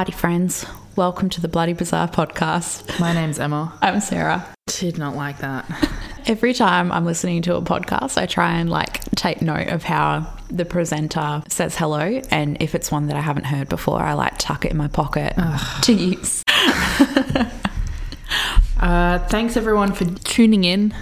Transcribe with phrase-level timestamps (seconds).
[0.00, 0.64] Howdy, friends.
[0.96, 2.98] Welcome to the Bloody Bizarre podcast.
[2.98, 3.76] My name's Emma.
[3.82, 4.46] I'm Sarah.
[4.68, 5.66] Did not like that.
[6.26, 10.26] Every time I'm listening to a podcast, I try and like take note of how
[10.48, 12.22] the presenter says hello.
[12.30, 14.88] And if it's one that I haven't heard before, I like tuck it in my
[14.88, 15.34] pocket
[15.82, 16.42] to use.
[18.78, 20.94] Uh, thanks everyone for tuning in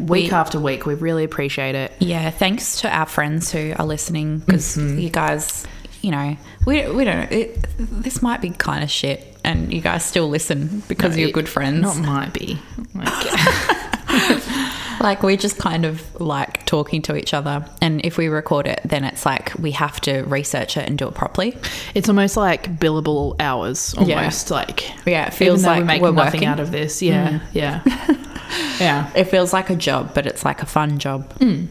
[0.00, 0.84] week We- after week.
[0.84, 1.92] We really appreciate it.
[2.00, 5.64] Yeah, thanks to our friends who are listening because you guys,
[6.04, 6.36] you know,
[6.66, 10.82] we, we don't, it, this might be kind of shit and you guys still listen
[10.88, 11.80] because you're it- good friends.
[11.82, 12.58] Not might be.
[15.00, 18.80] Like, we just kind of like talking to each other, and if we record it,
[18.86, 21.58] then it's like we have to research it and do it properly.
[21.94, 23.94] it's almost like billable hours.
[24.00, 24.16] Yeah.
[24.18, 26.48] Almost like Yeah, it feels like we make we're nothing working.
[26.48, 27.02] out of this.
[27.02, 27.40] Yeah, mm.
[27.52, 27.82] yeah,
[28.80, 29.10] yeah.
[29.14, 31.34] It feels like a job, but it's like a fun job.
[31.38, 31.66] Mm.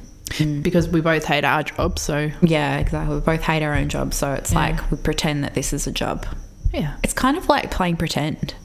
[0.61, 3.15] Because we both hate our job, so Yeah, exactly.
[3.15, 5.91] We both hate our own jobs, so it's like we pretend that this is a
[5.91, 6.25] job.
[6.73, 8.55] yeah, It's kind of like playing pretend.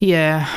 [0.00, 0.48] yeah.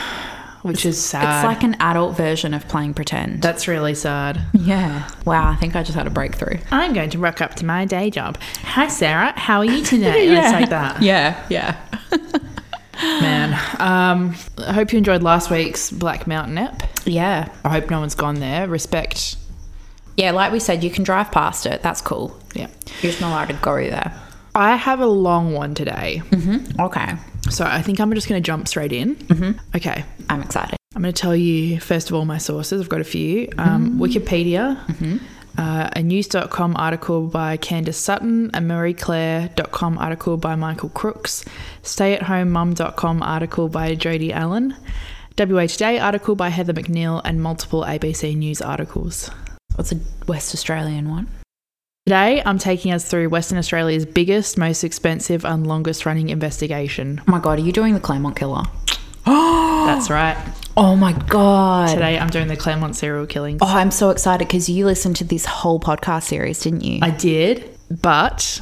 [0.61, 1.23] Which is sad.
[1.37, 3.41] It's like an adult version of playing pretend.
[3.41, 4.41] That's really sad.
[4.53, 5.09] yeah.
[5.25, 6.57] Wow, I think I just had a breakthrough.
[6.69, 8.37] I'm going to rock up to my day job.
[8.63, 9.31] Hi, Sarah.
[9.39, 10.27] How are you today?
[10.37, 11.01] It's like that.
[11.01, 11.77] Yeah, yeah.
[13.01, 13.53] Man.
[13.79, 16.83] Um, I hope you enjoyed last week's Black Mountain app.
[17.05, 17.47] Yeah.
[17.63, 18.67] I hope no one's gone there.
[18.67, 19.37] Respect.
[20.20, 21.81] Yeah, like we said, you can drive past it.
[21.81, 22.38] That's cool.
[22.53, 22.67] Yeah.
[23.02, 24.14] You're just not allowed to go there.
[24.53, 26.22] I have a long one today.
[26.78, 27.16] Okay.
[27.50, 29.16] So I think I'm just going to jump straight in.
[29.16, 29.78] Mm-hmm.
[29.78, 30.03] Okay.
[30.30, 30.75] I'm excited.
[30.94, 32.81] I'm going to tell you, first of all, my sources.
[32.81, 34.78] I've got a few um, Wikipedia,
[35.58, 41.45] uh, a news.com article by Candace Sutton, a marieclaire.com article by Michael Crooks,
[41.84, 44.75] stay at home stayatHomeMum.com article by Jodie Allen,
[45.38, 49.31] WA Today article by Heather McNeil, and multiple ABC News articles.
[49.80, 51.30] What's a West Australian one?
[52.06, 57.22] Today, I'm taking us through Western Australia's biggest, most expensive, and longest running investigation.
[57.25, 58.63] Oh my god, are you doing the Claremont killer?
[59.25, 60.35] That's right.
[60.75, 61.94] Oh my god.
[61.94, 63.59] Today, I'm doing the Claremont serial killings.
[63.62, 67.00] Oh, I'm so excited because you listened to this whole podcast series, didn't you?
[67.01, 68.61] I did, but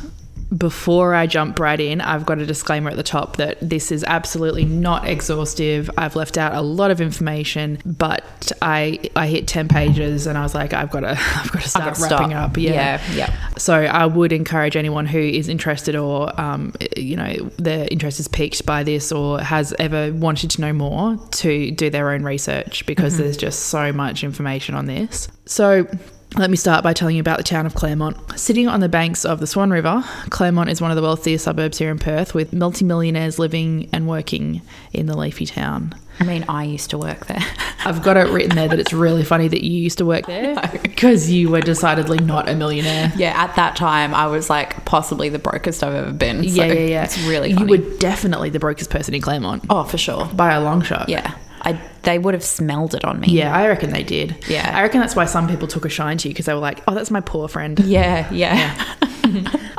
[0.55, 4.03] before I jump right in, I've got a disclaimer at the top that this is
[4.05, 5.89] absolutely not exhaustive.
[5.97, 10.43] I've left out a lot of information, but I I hit ten pages and I
[10.43, 12.51] was like, I've got to I've got to start wrapping stop.
[12.51, 12.57] up.
[12.57, 12.71] Yeah.
[12.71, 13.55] Yeah, yeah.
[13.57, 18.27] So I would encourage anyone who is interested or um, you know their interest is
[18.27, 22.85] piqued by this or has ever wanted to know more to do their own research
[22.85, 25.27] because there's just so much information on this.
[25.45, 25.87] So
[26.35, 28.17] let me start by telling you about the town of Claremont.
[28.39, 31.77] Sitting on the banks of the Swan River, Claremont is one of the wealthiest suburbs
[31.77, 34.61] here in Perth, with multimillionaires living and working
[34.93, 35.95] in the leafy town.
[36.19, 37.43] I mean, I used to work there.
[37.85, 40.55] I've got it written there that it's really funny that you used to work there
[40.81, 43.13] because you were decidedly not a millionaire.
[43.15, 46.47] yeah, at that time, I was like possibly the brokest I've ever been.
[46.49, 47.03] So yeah, yeah, yeah.
[47.03, 50.25] It's really You were definitely the brokest person in Claremont oh, for sure.
[50.25, 51.07] by a long shot.
[51.07, 51.35] Yeah.
[51.61, 53.27] I, they would have smelled it on me.
[53.29, 54.35] Yeah, I reckon they did.
[54.47, 54.71] Yeah.
[54.73, 56.81] I reckon that's why some people took a shine to you because they were like,
[56.87, 58.95] "Oh, that's my poor friend." Yeah, yeah.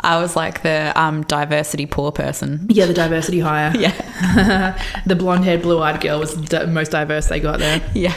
[0.00, 2.66] I was like the um, diversity poor person.
[2.68, 3.72] Yeah, the diversity hire.
[3.78, 4.76] Yeah.
[5.06, 7.80] the blonde-haired, blue-eyed girl was the most diverse they got there.
[7.94, 8.14] Yeah.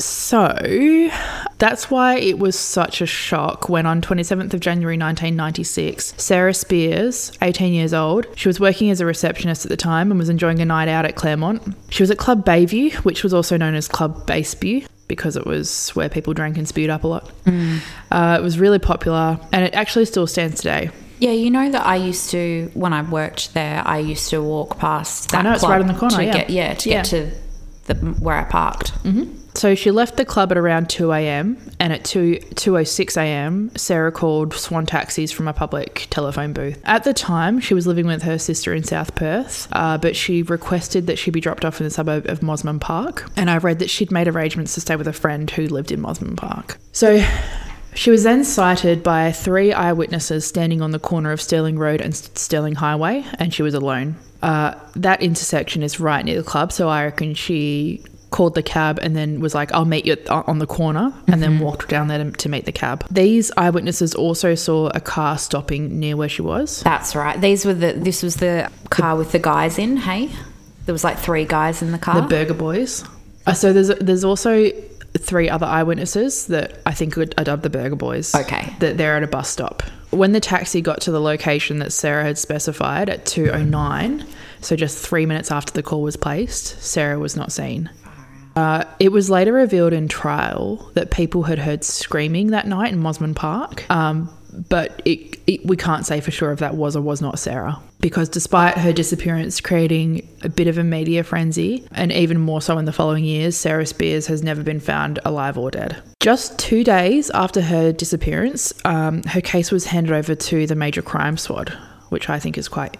[0.00, 1.10] So
[1.58, 7.32] that's why it was such a shock when on 27th of January 1996, Sarah Spiers,
[7.42, 10.60] 18 years old, she was working as a receptionist at the time and was enjoying
[10.60, 11.74] a night out at Claremont.
[11.90, 15.90] She was at Club Bayview, which was also known as Club Baseview because it was
[15.90, 17.30] where people drank and spewed up a lot.
[18.12, 20.90] Uh, it was really popular and it actually still stands today.
[21.18, 23.82] Yeah, you know that I used to when I worked there.
[23.84, 25.30] I used to walk past.
[25.32, 26.32] That I know, it's right in the corner, To yeah.
[26.32, 26.96] get, yeah, to Yeah.
[27.02, 27.30] get to
[27.86, 28.92] the where I parked.
[29.54, 31.58] So she left the club at around 2 a.m.
[31.80, 33.70] and at 2 2:06 a.m.
[33.76, 36.80] Sarah called Swan Taxis from a public telephone booth.
[36.84, 40.42] At the time, she was living with her sister in South Perth, uh, but she
[40.42, 43.28] requested that she be dropped off in the suburb of Mosman Park.
[43.36, 46.00] And I read that she'd made arrangements to stay with a friend who lived in
[46.00, 46.78] Mosman Park.
[46.92, 47.24] So
[47.94, 52.14] she was then sighted by three eyewitnesses standing on the corner of Stirling Road and
[52.14, 54.16] Stirling Highway, and she was alone.
[54.40, 58.98] Uh, that intersection is right near the club, so I reckon she called the cab
[59.02, 62.08] and then was like, I'll meet you at- on the corner, and then walked down
[62.08, 63.04] there to, to meet the cab.
[63.10, 66.82] These eyewitnesses also saw a car stopping near where she was.
[66.82, 67.40] That's right.
[67.40, 67.92] These were the.
[67.94, 69.96] This was the car with the guys in.
[69.96, 70.30] Hey,
[70.86, 72.20] there was like three guys in the car.
[72.20, 73.04] The Burger Boys.
[73.46, 74.70] Uh, so there's there's also
[75.18, 78.34] three other eyewitnesses that I think are dubbed the Burger Boys.
[78.34, 78.74] Okay.
[78.80, 79.82] That they're at a bus stop.
[80.10, 84.26] When the taxi got to the location that Sarah had specified at 2:09,
[84.60, 87.90] so just three minutes after the call was placed, Sarah was not seen.
[88.58, 93.00] Uh, it was later revealed in trial that people had heard screaming that night in
[93.00, 94.28] Mosman Park, um,
[94.68, 97.78] but it, it, we can't say for sure if that was or was not Sarah.
[98.00, 102.78] because despite her disappearance creating a bit of a media frenzy, and even more so
[102.78, 106.02] in the following years, Sarah Spiers has never been found alive or dead.
[106.20, 111.02] Just two days after her disappearance, um, her case was handed over to the Major
[111.02, 111.70] Crime Squad,
[112.08, 112.96] which I think is quite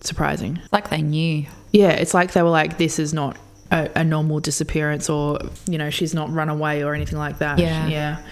[0.00, 0.60] surprising.
[0.72, 1.46] Like they knew.
[1.72, 3.36] Yeah, it's like they were like, this is not
[3.72, 7.58] a, a normal disappearance, or, you know, she's not run away or anything like that.
[7.58, 7.88] Yeah.
[7.88, 8.22] Yeah.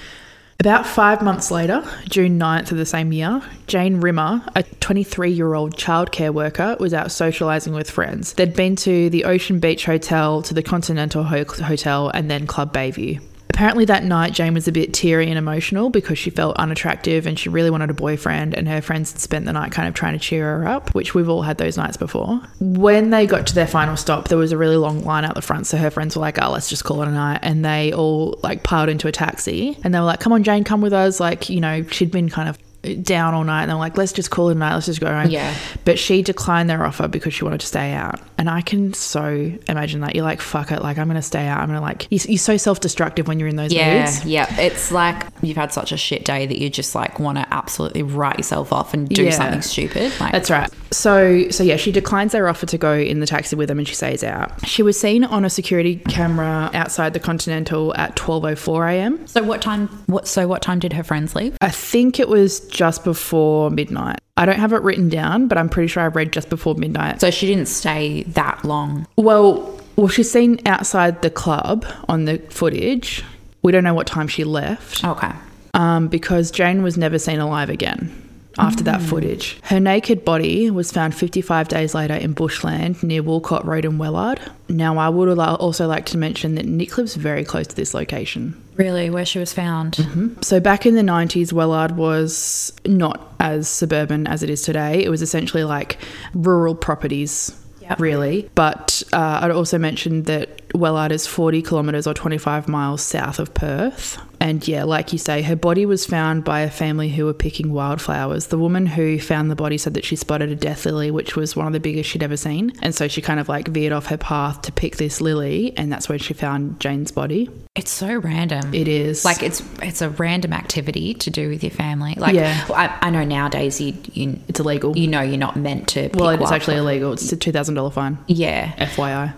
[0.60, 5.54] About five months later, June 9th of the same year, Jane Rimmer, a 23 year
[5.54, 8.34] old childcare worker, was out socialising with friends.
[8.34, 12.75] They'd been to the Ocean Beach Hotel, to the Continental Ho- Hotel, and then Club
[12.75, 13.22] Bayview.
[13.50, 17.38] Apparently, that night, Jane was a bit teary and emotional because she felt unattractive and
[17.38, 20.14] she really wanted a boyfriend, and her friends had spent the night kind of trying
[20.14, 22.41] to cheer her up, which we've all had those nights before.
[22.61, 25.43] When they got to their final stop, there was a really long line out the
[25.43, 27.41] front, so her friends were like, Oh, let's just call it a night.
[27.43, 30.64] And they all like piled into a taxi and they were like, Come on, Jane,
[30.64, 31.20] come with us.
[31.20, 32.56] Like, you know, she'd been kind of
[33.03, 35.00] down all night and they were like, let's just call it a night, let's just
[35.00, 35.31] go home.
[35.31, 35.55] Yeah.
[35.85, 38.20] But she declined their offer because she wanted to stay out.
[38.40, 40.14] And I can so imagine that.
[40.16, 41.60] You're like, fuck it, like I'm gonna stay out.
[41.60, 44.25] I'm gonna like you- you're so self destructive when you're in those Yeah, moods.
[44.25, 44.58] yeah.
[44.58, 48.02] It's like you've had such a shit day that you just like want to absolutely
[48.02, 49.31] write yourself off and do Yeah.
[49.32, 50.10] something stupid.
[50.19, 50.70] Like That's right.
[50.90, 53.87] So so yeah, she declines their offer to go in the taxi with them and
[53.87, 54.66] she stays out.
[54.66, 59.26] She was seen on a security camera outside the Continental at 12:04 a.m.
[59.26, 59.88] So what time?
[60.06, 60.26] What?
[60.26, 61.58] So what time did her friends leave?
[61.60, 64.19] I think it was just before midnight.
[64.37, 67.21] I don't have it written down, but I'm pretty sure I read just before midnight.
[67.21, 69.06] So she didn't stay that long.
[69.17, 73.23] Well, well, she's seen outside the club on the footage.
[73.62, 75.32] We don't know what time she left Okay.
[75.75, 78.27] um, because Jane was never seen alive again
[78.59, 79.59] after that footage.
[79.65, 84.38] Her naked body was found 55 days later in bushland near Walcott Road in Wellard.
[84.69, 88.61] Now, I would also like to mention that Nick lives very close to this location.
[88.81, 89.97] Really, where she was found?
[89.97, 90.41] Mm-hmm.
[90.41, 95.05] So back in the 90s, Wellard was not as suburban as it is today.
[95.05, 95.99] It was essentially like
[96.32, 97.55] rural properties,
[97.90, 98.00] Yep.
[98.00, 98.50] really.
[98.54, 103.52] But uh, I'd also mentioned that Wellard is 40 kilometres or 25 miles south of
[103.54, 104.19] Perth.
[104.40, 107.72] And yeah, like you say, her body was found by a family who were picking
[107.72, 108.46] wildflowers.
[108.46, 111.54] The woman who found the body said that she spotted a death lily, which was
[111.54, 112.72] one of the biggest she'd ever seen.
[112.81, 115.93] And so she kind of like veered off her path to pick this lily, and
[115.93, 117.50] that's where she found Jane's body.
[117.76, 118.72] It's so random.
[118.72, 119.26] It is.
[119.26, 122.14] like it's it's a random activity to do with your family.
[122.16, 122.64] Like Yeah.
[122.70, 124.96] I, I know nowadays you you it's illegal.
[124.96, 126.08] you know you're not meant to.
[126.08, 127.12] Pick Well, it's actually illegal.
[127.12, 128.19] It's a two thousand dollar fine.
[128.27, 129.32] yeah, FYI.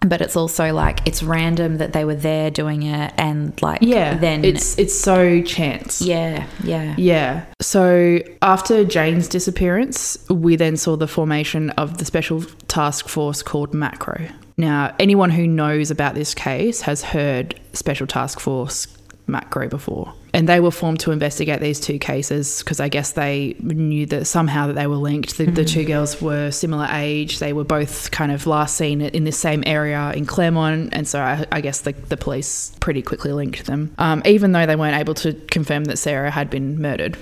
[0.08, 4.16] but it's also like it's random that they were there doing it and like Yeah.
[4.16, 6.00] then it's it's so chance.
[6.02, 7.44] yeah yeah Yeah.
[7.60, 13.74] So after Jane's disappearance, we then saw the formation of the special task force called
[13.74, 14.28] Macro.
[14.56, 18.86] Now, anyone who knows about this case has heard Special Task Force
[19.26, 20.12] Macro before.
[20.34, 24.26] And they were formed to investigate these two cases because I guess they knew that
[24.26, 25.36] somehow that they were linked.
[25.36, 27.38] The, the two girls were similar age.
[27.38, 30.90] They were both kind of last seen in the same area in Claremont.
[30.92, 34.64] And so I, I guess the, the police pretty quickly linked them, um, even though
[34.64, 37.18] they weren't able to confirm that Sarah had been murdered.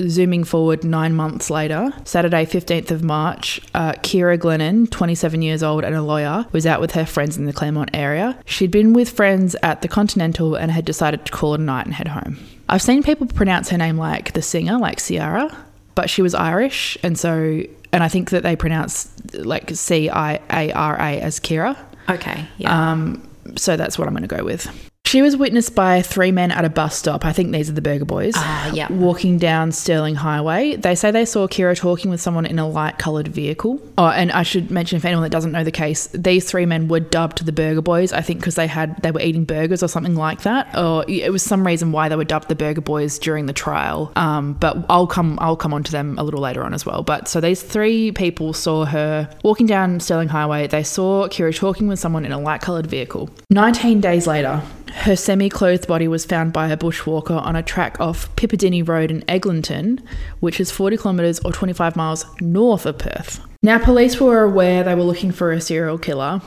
[0.00, 5.84] Zooming forward nine months later, Saturday, 15th of March, uh, Kira Glennon, 27 years old
[5.84, 8.38] and a lawyer, was out with her friends in the Claremont area.
[8.44, 11.86] She'd been with friends at the Continental and had decided to call it a night
[11.86, 12.38] and head home.
[12.68, 15.56] I've seen people pronounce her name like the singer, like Ciara,
[15.94, 20.40] but she was Irish, and so, and I think that they pronounce like C I
[20.50, 21.76] A R A as Kira.
[22.10, 24.68] okay yeah Um, so that's what I'm going to go with.
[25.06, 27.24] She was witnessed by three men at a bus stop.
[27.24, 28.34] I think these are the Burger Boys.
[28.36, 28.90] Ah, yeah.
[28.90, 30.74] Walking down Stirling Highway.
[30.74, 33.80] They say they saw Kira talking with someone in a light coloured vehicle.
[33.96, 36.88] Oh, and I should mention, if anyone that doesn't know the case, these three men
[36.88, 38.12] were dubbed the Burger Boys.
[38.12, 41.32] I think because they had they were eating burgers or something like that, or it
[41.32, 44.10] was some reason why they were dubbed the Burger Boys during the trial.
[44.16, 47.04] Um, but I'll come I'll come on to them a little later on as well.
[47.04, 50.66] But so these three people saw her walking down Stirling Highway.
[50.66, 53.30] They saw Kira talking with someone in a light coloured vehicle.
[53.50, 54.60] Nineteen days later.
[54.96, 59.10] Her semi clothed body was found by a bushwalker on a track off Pipidinny Road
[59.10, 60.02] in Eglinton,
[60.40, 63.40] which is 40 kilometres or 25 miles north of Perth.
[63.62, 66.40] Now, police were aware they were looking for a serial killer,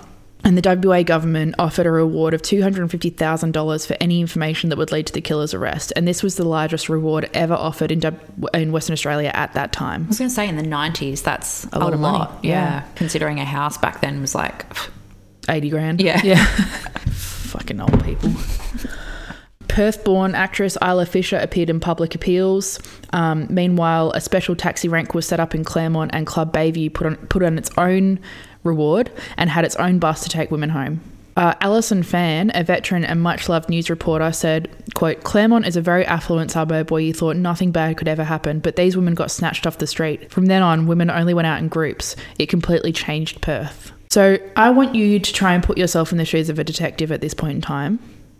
[0.43, 5.07] and the WA government offered a reward of $250,000 for any information that would lead
[5.07, 5.93] to the killer's arrest.
[5.95, 9.71] And this was the largest reward ever offered in, W- in Western Australia at that
[9.71, 10.05] time.
[10.05, 12.51] I was going to say in the 90s that's a, lot lot, of money, yeah.
[12.51, 12.85] yeah.
[12.95, 14.65] considering a house back then was like
[15.47, 16.01] 80 grand.
[16.01, 16.19] Yeah.
[16.23, 16.45] Yeah.
[17.49, 18.31] Fucking old people.
[19.67, 22.79] Perth born actress Isla Fisher appeared in public appeals.
[23.13, 27.07] Um, meanwhile, a special taxi rank was set up in Claremont, and Club Bayview put
[27.07, 28.19] on, put on its own
[28.63, 31.01] reward and had its own bus to take women home.
[31.37, 35.81] Uh, Alison Fan, a veteran and much loved news reporter, said, quote, Claremont is a
[35.81, 39.31] very affluent suburb where you thought nothing bad could ever happen, but these women got
[39.31, 40.29] snatched off the street.
[40.29, 42.15] From then on, women only went out in groups.
[42.37, 43.93] It completely changed Perth.
[44.09, 47.11] So I want you to try and put yourself in the shoes of a detective
[47.11, 47.99] at this point in time.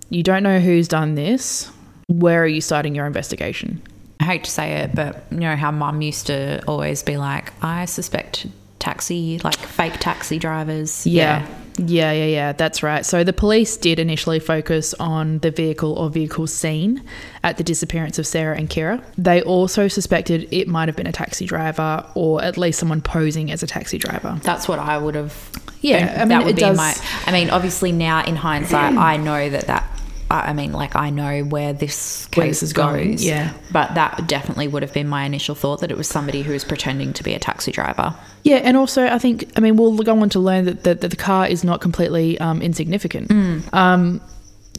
[0.10, 1.72] You don't know who's done this.
[2.08, 3.80] Where are you starting your investigation?
[4.20, 7.54] I hate to say it, but you know how mum used to always be like,
[7.64, 8.48] I suspect
[8.80, 11.06] taxi, like fake taxi drivers.
[11.06, 11.42] Yeah.
[11.48, 11.56] Yeah,
[11.88, 13.06] yeah, yeah, yeah, that's right.
[13.06, 17.04] So the police did initially focus on the vehicle or vehicle seen
[17.44, 19.04] at the disappearance of Sarah and Kira.
[19.18, 23.52] They also suspected it might have been a taxi driver or at least someone posing
[23.52, 24.40] as a taxi driver.
[24.44, 25.50] That's what I would have.
[25.82, 26.94] Yeah, I mean, that would it be does- my.
[27.26, 29.90] I mean, obviously now in hindsight, I know that that.
[30.32, 32.86] I mean, like I know where this Where case this is goes.
[32.86, 33.54] going, yeah.
[33.72, 36.64] but that definitely would have been my initial thought that it was somebody who was
[36.64, 38.16] pretending to be a taxi driver.
[38.44, 41.10] Yeah, and also I think I mean we'll go on to learn that, that, that
[41.10, 43.32] the car is not completely um, insignificant.
[43.74, 44.22] Um,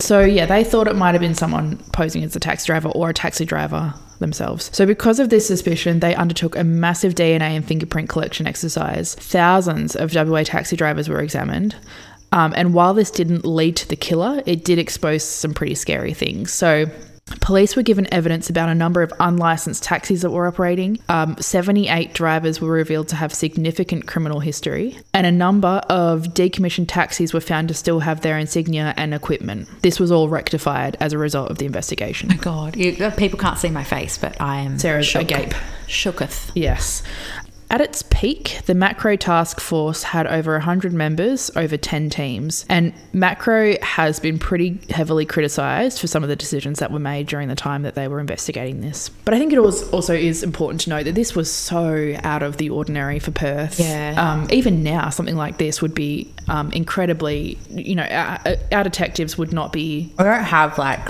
[0.01, 3.11] so yeah, they thought it might have been someone posing as a taxi driver or
[3.11, 4.71] a taxi driver themselves.
[4.73, 9.15] So because of this suspicion, they undertook a massive DNA and fingerprint collection exercise.
[9.15, 11.75] Thousands of WA taxi drivers were examined.
[12.33, 16.15] Um, and while this didn't lead to the killer, it did expose some pretty scary
[16.15, 16.53] things.
[16.53, 16.87] So,
[17.41, 20.99] police were given evidence about a number of unlicensed taxis that were operating.
[21.09, 26.87] Um, 78 drivers were revealed to have significant criminal history, and a number of decommissioned
[26.89, 29.69] taxis were found to still have their insignia and equipment.
[29.83, 32.31] This was all rectified as a result of the investigation.
[32.33, 35.23] Oh God, you, people can't see my face, but I am Sarah's shook.
[35.23, 35.55] agape.
[35.87, 36.51] shooketh.
[36.55, 37.03] Yes.
[37.71, 42.93] At its peak, the Macro Task Force had over 100 members over 10 teams, and
[43.13, 47.47] Macro has been pretty heavily criticised for some of the decisions that were made during
[47.47, 49.09] the time that they were investigating this.
[49.25, 52.43] But I think it was also is important to note that this was so out
[52.43, 53.79] of the ordinary for Perth.
[53.79, 54.17] Yeah.
[54.19, 58.41] Um, even now, something like this would be um, incredibly, you know, our,
[58.73, 61.09] our detectives would not be We don't have like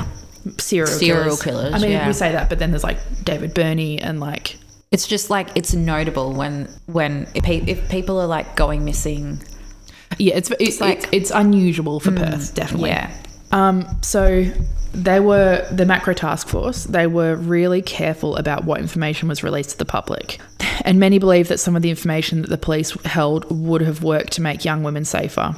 [0.59, 1.43] serial, Serial killers.
[1.43, 2.07] killers, I mean, yeah.
[2.07, 4.59] we say that, but then there's like David Birnie and like
[4.90, 9.40] it's just like it's notable when when if, pe- if people are like going missing.
[10.18, 12.90] Yeah, it's it's like- like it's unusual for Perth, definitely.
[12.90, 13.14] Yeah.
[13.52, 13.87] Um.
[14.02, 14.44] So
[14.92, 16.85] they were the macro task force.
[16.85, 20.38] They were really careful about what information was released to the public,
[20.85, 24.32] and many believe that some of the information that the police held would have worked
[24.35, 25.54] to make young women safer.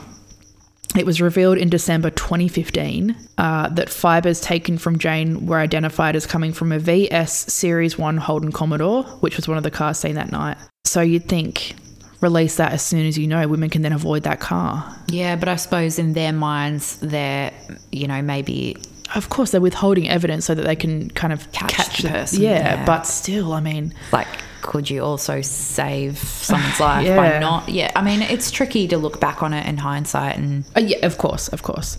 [0.97, 6.27] It was revealed in December 2015 uh, that fibers taken from Jane were identified as
[6.27, 10.17] coming from a VS Series 1 Holden Commodore, which was one of the cars seen
[10.17, 10.59] that night.
[10.85, 11.75] So you'd think,
[12.21, 14.97] release that as soon as you know, women can then avoid that car.
[15.09, 17.53] Yeah, but I suppose in their minds, they're
[17.91, 18.77] you know maybe
[19.15, 22.43] Of course, they're withholding evidence so that they can kind of Catch catch, the person,
[22.43, 22.85] Yeah, yeah.
[22.85, 24.29] but still, I mean, like
[24.63, 27.17] could you also save someone's life yeah.
[27.17, 27.69] by not?
[27.69, 31.05] Yeah, I mean it's tricky to look back on it in hindsight and Uh, yeah,
[31.05, 31.99] of course, of course.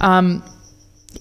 [0.00, 0.42] Um,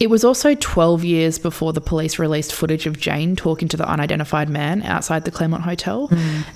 [0.02, 3.88] it was also 12 years before the police released footage of Jane talking to the
[3.88, 6.10] unidentified man outside the Claremont Hotel,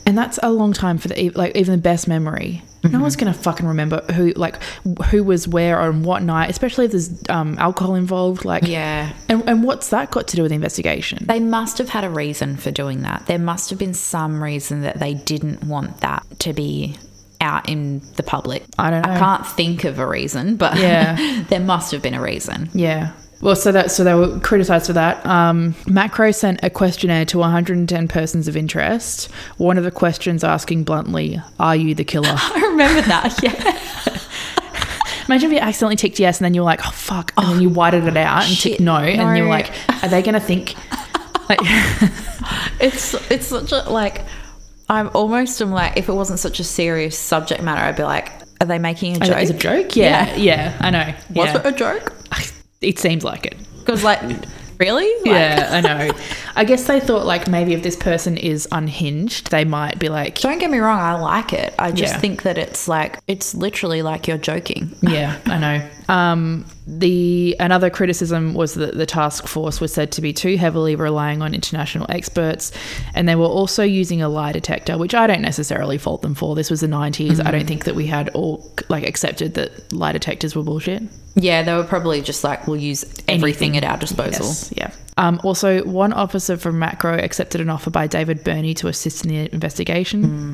[0.08, 2.64] and that's a long time for the like even the best memory.
[2.84, 4.62] No one's gonna fucking remember who like
[5.06, 8.46] who was where on what night, especially if there's um, alcohol involved.
[8.46, 9.14] Like, yeah.
[9.30, 11.20] and and what's that got to do with the investigation?
[11.26, 13.28] They must have had a reason for doing that.
[13.28, 16.98] There must have been some reason that they didn't want that to be
[17.42, 18.64] out in the public.
[18.80, 19.14] I don't know.
[19.14, 21.44] I can't think of a reason, but Yeah.
[21.50, 22.70] there must have been a reason.
[22.74, 23.12] Yeah.
[23.46, 25.24] Well, so that so they were criticised for that.
[25.24, 29.32] Um, Macro sent a questionnaire to 110 persons of interest.
[29.58, 33.40] One of the questions asking bluntly, "Are you the killer?" I remember that.
[33.44, 33.52] Yeah.
[35.28, 37.70] Imagine if you accidentally ticked yes, and then you're like, "Oh fuck," and then you
[37.70, 39.72] whited it out and shit, ticked no, and you're like,
[40.02, 40.74] "Are they going to think?"
[41.48, 41.60] Like,
[42.80, 44.24] It's it's such a like
[44.90, 48.32] I'm almost am like if it wasn't such a serious subject matter, I'd be like,
[48.62, 49.38] are they making a joke?
[49.38, 49.96] is a joke?
[49.96, 51.14] Yeah, yeah, I know.
[51.36, 51.60] Was yeah.
[51.60, 52.14] it a joke?
[52.86, 53.56] It seems like it.
[53.80, 54.22] Because like,
[54.80, 55.06] really?
[55.26, 56.12] Like, Yeah, I know.
[56.56, 60.40] I guess they thought like maybe if this person is unhinged, they might be like,
[60.40, 61.74] Don't get me wrong, I like it.
[61.80, 62.20] I just Yeah.
[62.20, 64.96] think that it's like it's literally like you're joking.
[65.02, 65.90] Yeah, I know.
[66.08, 70.96] Um, the another criticism was that the task force was said to be too heavily
[70.96, 72.72] relying on international experts,
[73.14, 76.56] and they were also using a lie detector, which I don't necessarily fault them for.
[76.56, 77.44] This was the 90s.
[77.44, 81.04] I don't think that we had all like accepted that lie detectors were bullshit.
[81.36, 84.46] Yeah, they were probably just like we'll use everything at our disposal.
[84.46, 84.92] Yes, yeah.
[85.18, 89.30] Um, also, one officer from Macro accepted an offer by David Birnie to assist in
[89.32, 90.54] the investigation.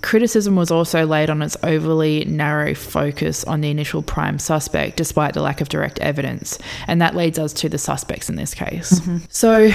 [0.00, 5.34] Criticism was also laid on its overly narrow focus on the initial prime suspect, despite
[5.34, 6.58] the lack of direct evidence.
[6.86, 9.00] And that leads us to the suspects in this case.
[9.00, 9.18] Mm-hmm.
[9.28, 9.70] So,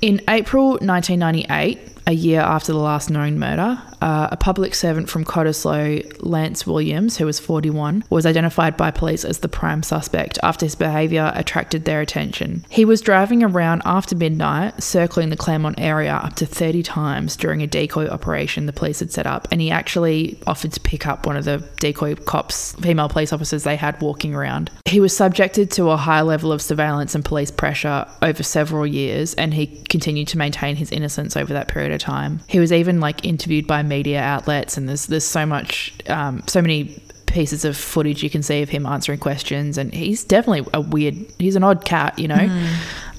[0.00, 5.24] in April 1998, a year after the last known murder, uh, a public servant from
[5.24, 10.66] Cottesloe, Lance Williams, who was 41, was identified by police as the prime suspect after
[10.66, 12.64] his behaviour attracted their attention.
[12.68, 17.62] He was driving around after midnight, circling the Claremont area up to 30 times during
[17.62, 21.26] a decoy operation the police had set up, and he actually offered to pick up
[21.26, 24.70] one of the decoy cops, female police officers they had walking around.
[24.84, 29.34] He was subjected to a high level of surveillance and police pressure over several years,
[29.34, 32.40] and he continued to maintain his innocence over that period of time.
[32.48, 36.62] He was even like interviewed by media outlets, and there's there's so much, um, so
[36.62, 40.80] many pieces of footage you can see of him answering questions, and he's definitely a
[40.80, 41.16] weird.
[41.38, 42.68] He's an odd cat, you know.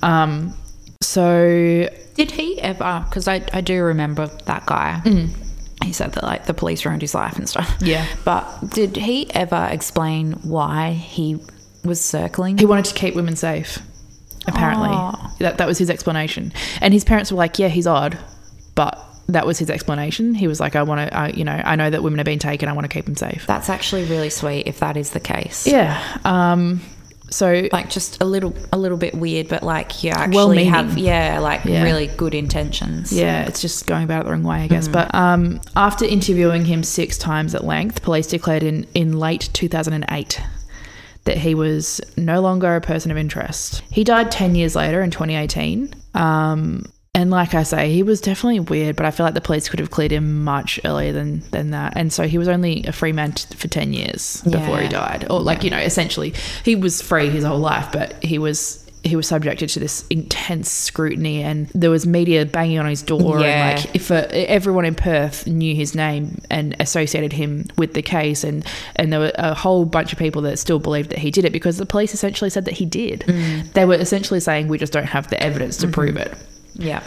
[0.02, 0.54] Um,
[1.02, 3.04] so Did he ever?
[3.08, 5.02] Because I, I do remember that guy.
[5.84, 7.76] He said that like the police ruined his life and stuff.
[7.82, 8.06] Yeah.
[8.26, 11.38] But did he ever explain why he
[11.86, 12.58] was circling?
[12.58, 13.80] he wanted to keep women safe.
[14.48, 15.34] Apparently, Oh.
[15.40, 16.52] that that was his explanation.
[16.82, 18.18] And his parents were like, "Yeah, he's odd,"
[18.78, 20.34] but that was his explanation.
[20.34, 22.40] He was like, "I want to, I, you know, I know that women are being
[22.40, 22.70] taken.
[22.70, 25.68] I want to keep them safe." That's actually really sweet if that is the case.
[25.68, 26.02] Yeah.
[26.24, 26.80] Um.
[27.30, 30.70] So Like just a little a little bit weird, but like you actually Well-meaning.
[30.70, 31.84] have yeah, like Yeah.
[31.84, 33.12] really good intentions.
[33.12, 34.88] Yeah, it's just going about it the wrong way, I guess.
[34.88, 40.42] But um, after interviewing him six times at length, police declared in, in late 2008
[41.26, 43.82] that he was no longer a person of interest.
[43.92, 45.94] He died 10 years later in 2018.
[46.14, 46.86] Um,
[47.18, 49.80] and like I say, he was definitely weird, but I feel like the police could
[49.80, 51.94] have cleared him much earlier than, than that.
[51.96, 55.26] And so he was only a free man t- for 10 years before he died.
[55.28, 58.84] Or, like, you know, essentially, he was free his whole life, but he was.
[59.04, 63.40] He was subjected to this intense scrutiny, and there was media banging on his door.
[63.40, 63.70] Yeah.
[63.70, 68.02] And like, if uh, everyone in Perth knew his name and associated him with the
[68.02, 68.66] case, and
[68.98, 71.54] and there were a whole bunch of people that still believed that he did it
[71.54, 73.22] because the police essentially said that he did.
[73.76, 76.36] They were essentially saying we just don't have the evidence to prove it.
[76.78, 77.04] Yeah.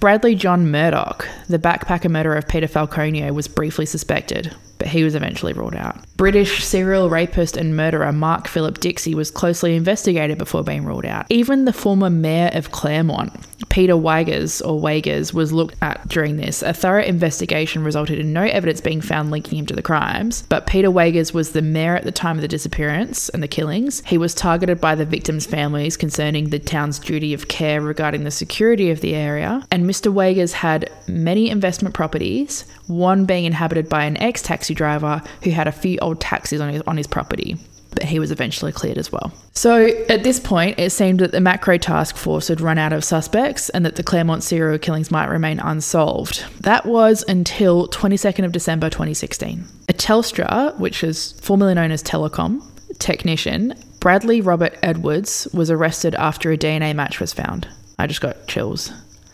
[0.00, 5.14] Bradley John Murdoch, the backpacker murderer of Peter Falconio, was briefly suspected, but he was
[5.14, 5.96] eventually ruled out.
[6.16, 11.24] British serial rapist and murderer Mark Philip Dixie was closely investigated before being ruled out.
[11.28, 13.32] Even the former mayor of Claremont,
[13.68, 16.64] Peter Weygers or Wagers, was looked at during this.
[16.64, 20.66] A thorough investigation resulted in no evidence being found linking him to the crimes, but
[20.66, 24.02] Peter Weygers was the mayor at the time of the disappearance and the killings.
[24.04, 28.32] He was targeted by the victims' families concerning the town's duty of care regarding the
[28.32, 30.12] security of the area, and Mr.
[30.12, 35.66] Weygers had many investment properties, one being inhabited by an ex taxi driver who had
[35.66, 37.56] a few old taxis on his, on his property.
[37.90, 39.32] But he was eventually cleared as well.
[39.52, 43.04] So at this point, it seemed that the macro task force had run out of
[43.04, 46.42] suspects and that the Claremont serial killings might remain unsolved.
[46.60, 49.66] That was until 22nd of December 2016.
[49.90, 52.62] A Telstra, which is formerly known as Telecom,
[52.98, 57.68] technician, Bradley Robert Edwards, was arrested after a DNA match was found.
[57.98, 58.90] I just got chills.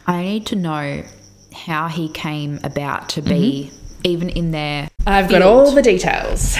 [0.06, 1.04] I need to know
[1.54, 3.77] how he came about to be mm-hmm.
[4.04, 4.88] Even in there.
[5.06, 6.56] I've got all the details.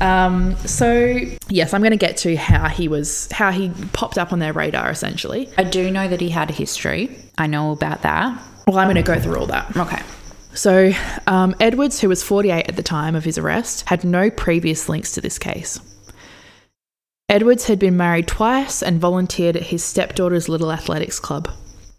[0.00, 1.18] Um, so
[1.48, 4.52] yes, I'm going to get to how he was, how he popped up on their
[4.52, 5.48] radar, essentially.
[5.56, 7.16] I do know that he had a history.
[7.38, 8.40] I know about that.
[8.66, 9.76] Well, I'm going to go through all that.
[9.76, 10.02] Okay.
[10.54, 10.92] So,
[11.26, 15.12] um, Edwards, who was 48 at the time of his arrest, had no previous links
[15.12, 15.78] to this case.
[17.28, 21.50] Edwards had been married twice and volunteered at his stepdaughter's little athletics club.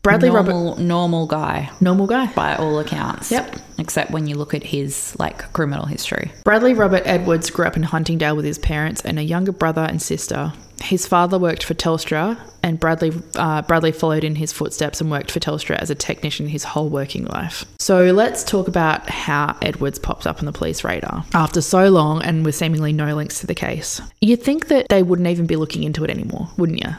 [0.04, 2.28] Bradley Robert, normal, normal guy normal guy.
[2.34, 3.32] by all accounts.
[3.32, 3.58] Yep.
[3.78, 6.32] Except when you look at his like criminal history.
[6.44, 10.02] Bradley Robert Edwards grew up in Huntingdale with his parents and a younger brother and
[10.02, 10.54] sister.
[10.82, 15.32] His father worked for Telstra, and Bradley uh, Bradley followed in his footsteps and worked
[15.32, 17.66] for Telstra as a technician his whole working life.
[17.80, 22.22] So let's talk about how Edwards popped up on the police radar after so long
[22.22, 24.02] and with seemingly no links to the case.
[24.22, 26.92] You'd think that they wouldn't even be looking into it anymore, wouldn't you?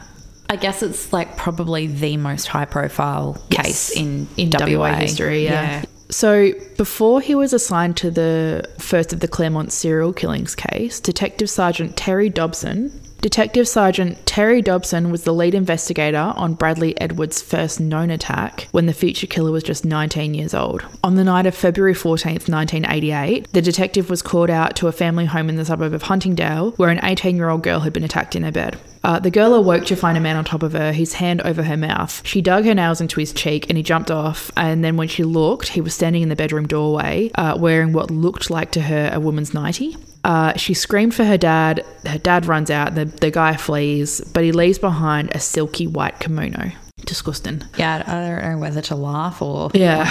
[0.49, 5.43] I guess it's like probably the most high profile case in, in WA, WA, history,
[5.43, 5.85] yeah.
[6.09, 11.51] So, before he was assigned to the first of the Claremont serial killings case, Detective
[11.51, 12.99] Sergeant Terry Dobson.
[13.21, 18.85] Detective Sergeant Terry Dobson was the lead investigator on Bradley Edwards' first known attack when
[18.85, 20.85] the future killer was just 19 years old.
[21.03, 25.25] On the night of February 14th, 1988, the detective was called out to a family
[25.25, 28.37] home in the suburb of Huntingdale where an 18 year old girl had been attacked
[28.37, 28.79] in her bed.
[29.03, 31.63] Uh, the girl awoke to find a man on top of her, his hand over
[31.63, 32.21] her mouth.
[32.25, 34.49] She dug her nails into his cheek and he jumped off.
[34.55, 38.11] And then when she looked, he was standing in the bedroom doorway uh, wearing what
[38.11, 39.97] looked like to her a woman's nightie.
[40.23, 41.85] Uh, she screamed for her dad.
[42.05, 42.95] Her dad runs out.
[42.95, 46.71] The, the guy flees, but he leaves behind a silky white kimono.
[47.05, 47.63] Disgusting.
[47.77, 49.71] Yeah, I don't know whether to laugh or.
[49.73, 50.09] Yeah.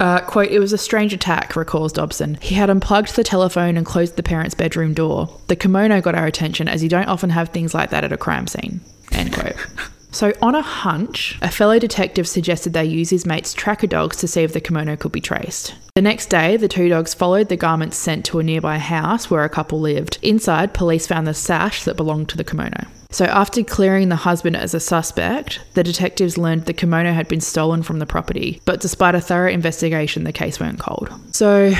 [0.00, 2.36] Uh, quote, it was a strange attack, recalls Dobson.
[2.40, 5.28] He had unplugged the telephone and closed the parents' bedroom door.
[5.46, 8.16] The kimono got our attention as you don't often have things like that at a
[8.16, 8.80] crime scene.
[9.12, 9.54] End quote.
[10.14, 14.28] So, on a hunch, a fellow detective suggested they use his mate's tracker dogs to
[14.28, 15.74] see if the kimono could be traced.
[15.96, 19.42] The next day, the two dogs followed the garments sent to a nearby house where
[19.42, 20.18] a couple lived.
[20.22, 22.86] Inside, police found the sash that belonged to the kimono.
[23.10, 27.40] So, after clearing the husband as a suspect, the detectives learned the kimono had been
[27.40, 31.12] stolen from the property, but despite a thorough investigation, the case went cold.
[31.32, 31.74] So,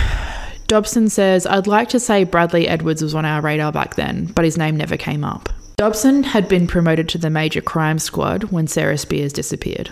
[0.67, 4.45] Dobson says, I'd like to say Bradley Edwards was on our radar back then, but
[4.45, 5.51] his name never came up.
[5.77, 9.91] Dobson had been promoted to the major crime squad when Sarah Spiers disappeared.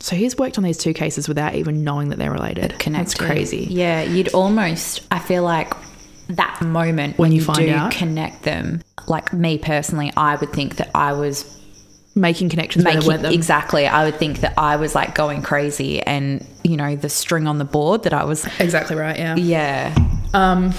[0.00, 2.70] So he's worked on these two cases without even knowing that they're related.
[2.72, 2.82] That's
[3.14, 3.18] Connected.
[3.18, 3.66] crazy.
[3.70, 5.00] Yeah, you'd almost.
[5.10, 5.72] I feel like
[6.28, 7.92] that moment When when, you you, find do out.
[7.92, 8.82] connect them.
[9.08, 11.50] Like me personally, I would think that I was
[12.16, 13.88] Making connections making exactly.
[13.88, 17.58] I would think that I was like going crazy, and you know the string on
[17.58, 18.46] the board that I was.
[18.60, 19.34] exactly right, yeah.
[19.34, 19.94] Yeah,
[20.32, 20.72] Um,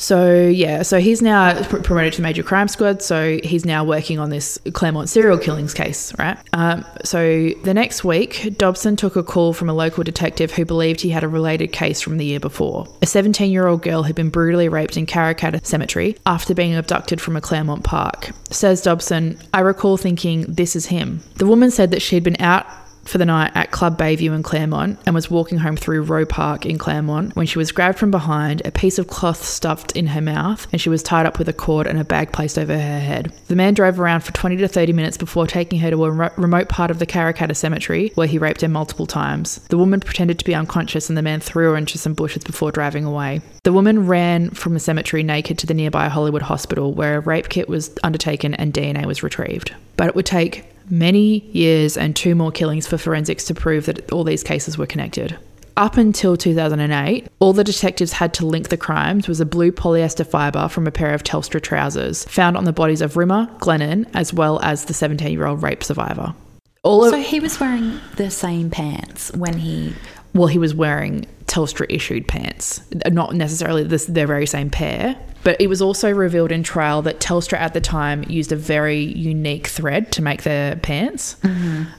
[0.00, 3.02] so yeah, so he's now pr- promoted to major crime squad.
[3.02, 6.38] So he's now working on this Claremont serial killings case, right?
[6.54, 11.02] Um, so the next week, Dobson took a call from a local detective who believed
[11.02, 12.86] he had a related case from the year before.
[13.02, 17.40] A 17-year-old girl had been brutally raped in Karrakatta Cemetery after being abducted from a
[17.40, 18.30] Claremont park.
[18.50, 21.20] Says Dobson, I recall thinking, this is him.
[21.36, 22.66] The woman said that she'd been out
[23.10, 26.64] for the night at Club Bayview in Claremont and was walking home through Roe Park
[26.64, 30.20] in Claremont when she was grabbed from behind, a piece of cloth stuffed in her
[30.20, 33.00] mouth, and she was tied up with a cord and a bag placed over her
[33.00, 33.32] head.
[33.48, 36.30] The man drove around for 20 to 30 minutes before taking her to a re-
[36.36, 39.56] remote part of the Karrakatta cemetery where he raped her multiple times.
[39.68, 42.72] The woman pretended to be unconscious and the man threw her into some bushes before
[42.72, 43.40] driving away.
[43.64, 47.48] The woman ran from the cemetery naked to the nearby Hollywood hospital where a rape
[47.48, 49.74] kit was undertaken and DNA was retrieved.
[49.96, 54.10] But it would take many years and two more killings for forensics to prove that
[54.12, 55.38] all these cases were connected.
[55.76, 60.26] Up until 2008, all the detectives had to link the crimes was a blue polyester
[60.26, 64.34] fibre from a pair of Telstra trousers found on the bodies of Rimmer, Glennon, as
[64.34, 66.34] well as the 17 year old rape survivor.
[66.82, 69.94] All of, so he was wearing the same pants when he.
[70.34, 75.16] Well, he was wearing Telstra issued pants, not necessarily this, their very same pair.
[75.42, 79.00] But it was also revealed in trial that Telstra at the time used a very
[79.00, 81.36] unique thread to make their pants.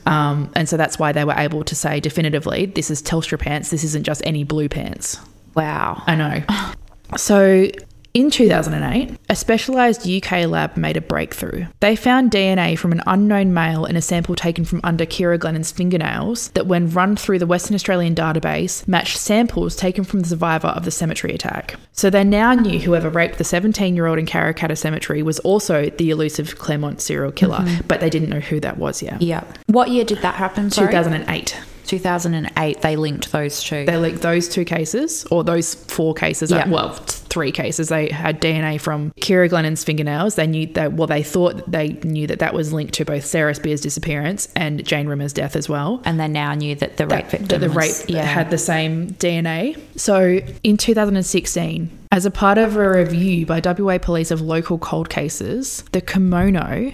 [0.05, 3.69] Um, and so that's why they were able to say definitively, this is Telstra pants,
[3.69, 5.17] this isn't just any blue pants.
[5.55, 6.03] Wow.
[6.05, 6.43] I know.
[7.17, 7.67] So
[8.13, 11.67] in 2008, a specialised UK lab made a breakthrough.
[11.79, 15.71] They found DNA from an unknown male in a sample taken from under Kira Glennon's
[15.71, 20.67] fingernails that, when run through the Western Australian database, matched samples taken from the survivor
[20.69, 21.75] of the cemetery attack.
[21.93, 25.89] So they now knew whoever raped the 17 year old in Karrakatta Cemetery was also
[25.89, 27.87] the elusive Claremont serial killer, mm-hmm.
[27.87, 29.21] but they didn't know who that was yet.
[29.21, 29.43] Yeah.
[29.67, 30.69] What year did that happen?
[30.69, 30.87] Sorry?
[30.87, 31.57] 2008.
[31.85, 32.81] 2008.
[32.81, 33.85] They linked those two.
[33.85, 36.51] They linked those two cases, or those four cases.
[36.51, 36.67] Yeah.
[36.67, 37.89] Well, three cases.
[37.89, 40.35] They had DNA from Kira Glennon's fingernails.
[40.35, 40.93] They knew that.
[40.93, 44.83] Well, they thought they knew that that was linked to both Sarah Spiers' disappearance and
[44.85, 46.01] Jane Rimmer's death as well.
[46.05, 48.23] and they now knew that the rape That, victim that the was, rape yeah.
[48.23, 49.79] had the same DNA.
[49.99, 55.09] So in 2016, as a part of a review by WA Police of local cold
[55.09, 56.91] cases, the kimono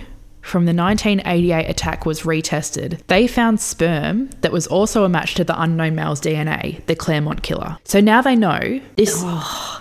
[0.47, 2.99] from the 1988 attack was retested.
[3.07, 7.43] They found sperm that was also a match to the unknown male's DNA, the Claremont
[7.43, 7.77] killer.
[7.83, 9.21] So now they know this.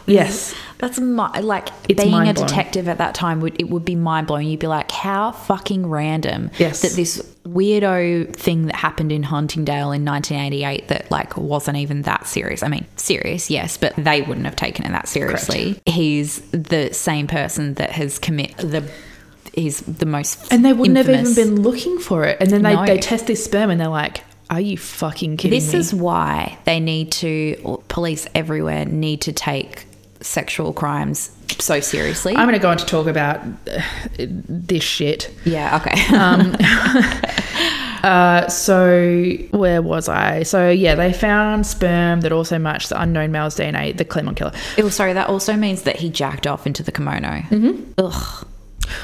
[0.07, 0.55] yes.
[0.79, 4.27] That's mi- like It's being a detective at that time would it would be mind
[4.27, 4.47] blowing.
[4.49, 6.83] You'd be like, how fucking random Yes.
[6.83, 12.27] that this weirdo thing that happened in Huntingdale in 1988 that like wasn't even that
[12.27, 12.63] serious.
[12.63, 15.81] I mean, serious, yes, but they wouldn't have taken it that seriously.
[15.87, 18.87] He's the same person that has commit the.
[19.57, 22.37] He's the most And they wouldn't have even been looking for it.
[22.41, 22.87] And then they, No.
[22.87, 25.59] they test this sperm and they're like, are you fucking kidding me?
[25.59, 25.79] This me?
[25.81, 29.87] is why they need to, police everywhere need to take
[30.21, 32.37] sexual crimes so seriously.
[32.37, 33.81] I'm going to go on to talk about uh,
[34.19, 35.33] this shit.
[35.45, 36.17] yeah, okay.
[36.17, 36.55] um,
[38.07, 40.45] Uh, so where was I?
[40.45, 44.53] So yeah, they found sperm that also matched the unknown male's DNA, the Claremont killer,
[44.79, 47.41] oh, sorry, that also means that he jacked off into the kimono.
[47.51, 47.93] Mm-hmm.
[47.99, 48.47] Ugh.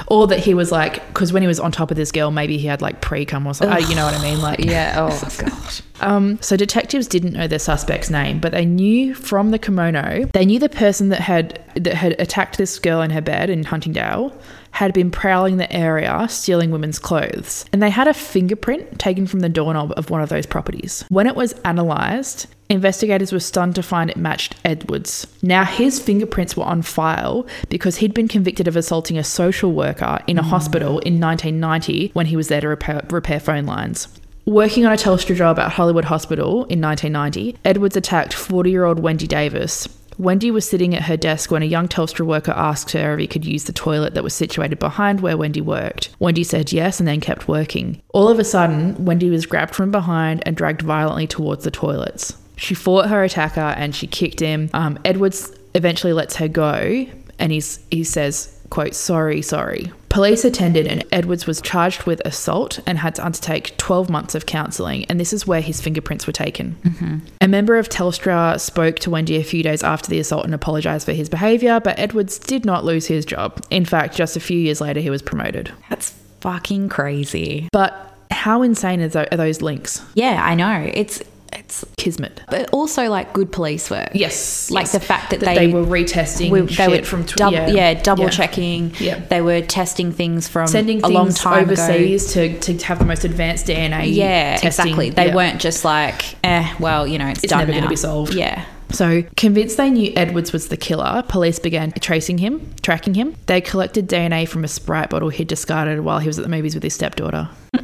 [0.07, 2.57] Or that he was like, because when he was on top of this girl, maybe
[2.57, 3.83] he had like pre cum or something.
[3.83, 4.41] Uh, you know what I mean?
[4.41, 5.81] Like, Yeah, oh, God.
[6.01, 10.45] Um, so detectives didn't know their suspect's name, but they knew from the kimono, they
[10.45, 14.37] knew the person that had that had attacked this girl in her bed in Huntingdale
[14.73, 17.63] had been prowling the area stealing women's clothes.
[17.71, 21.05] And they had a fingerprint taken from the doorknob of one of those properties.
[21.09, 25.27] When it was analysed, investigators were stunned to find it matched Edwards.
[25.43, 30.19] Now his fingerprints were on file because he'd been convicted of assaulting a social worker
[30.25, 30.47] in a mm.
[30.47, 34.07] hospital in 1990 when he was there to repair, repair phone lines.
[34.45, 38.99] Working on a Telstra job at Hollywood Hospital in 1990, Edwards attacked 40 year old
[38.99, 43.13] Wendy Davis, Wendy was sitting at her desk when a young Telstra worker asked her
[43.13, 46.09] if he could use the toilet that was situated behind where Wendy worked.
[46.19, 48.01] Wendy said yes and then kept working.
[48.13, 52.37] All of a sudden, Wendy was grabbed from behind and dragged violently towards the toilets.
[52.55, 54.69] She fought her attacker and she kicked him.
[54.73, 57.05] Um, Edwards eventually lets her go
[57.39, 59.93] and he's, he says, quote, sorry, sorry.
[60.09, 64.47] Police attended and Edwards was charged with assault and had to undertake 12 months of
[64.47, 66.75] counselling, and this is where his fingerprints were taken.
[66.83, 67.17] Mm-hmm.
[67.41, 71.05] A member of Telstra spoke to Wendy a few days after the assault and apologised
[71.05, 73.63] for his behaviour, but Edwards did not lose his job.
[73.69, 75.71] In fact, just a few years later, he was promoted.
[75.89, 76.09] That's
[76.41, 77.69] fucking crazy.
[77.71, 80.03] But how insane are those links?
[80.15, 80.89] Yeah, I know.
[80.93, 81.21] It's
[81.55, 82.41] it's Kismet.
[82.49, 84.09] but also like good police work.
[84.13, 84.69] Yes.
[84.71, 84.91] Like yes.
[84.93, 87.93] the fact that, they, were retesting we- shit they were from tw- dub- yeah, yeah,
[88.01, 88.29] double yeah.
[88.29, 88.93] checking.
[88.99, 89.19] Yeah.
[89.19, 93.23] They were testing things from sending a long time overseas to, to have the most
[93.23, 94.13] advanced DNA.
[94.13, 94.67] Yeah, testing.
[94.67, 95.09] exactly.
[95.11, 95.35] They Yeah.
[95.35, 98.33] weren't just like, eh, well, you know, it's, It's done never gonna be solved.
[98.33, 98.65] Yeah.
[98.91, 103.35] So, convinced they knew Edwards was the killer, police began tracing him, tracking him.
[103.47, 106.75] They collected DNA from a Sprite bottle he'd discarded while he was at the movies
[106.75, 107.49] with his stepdaughter.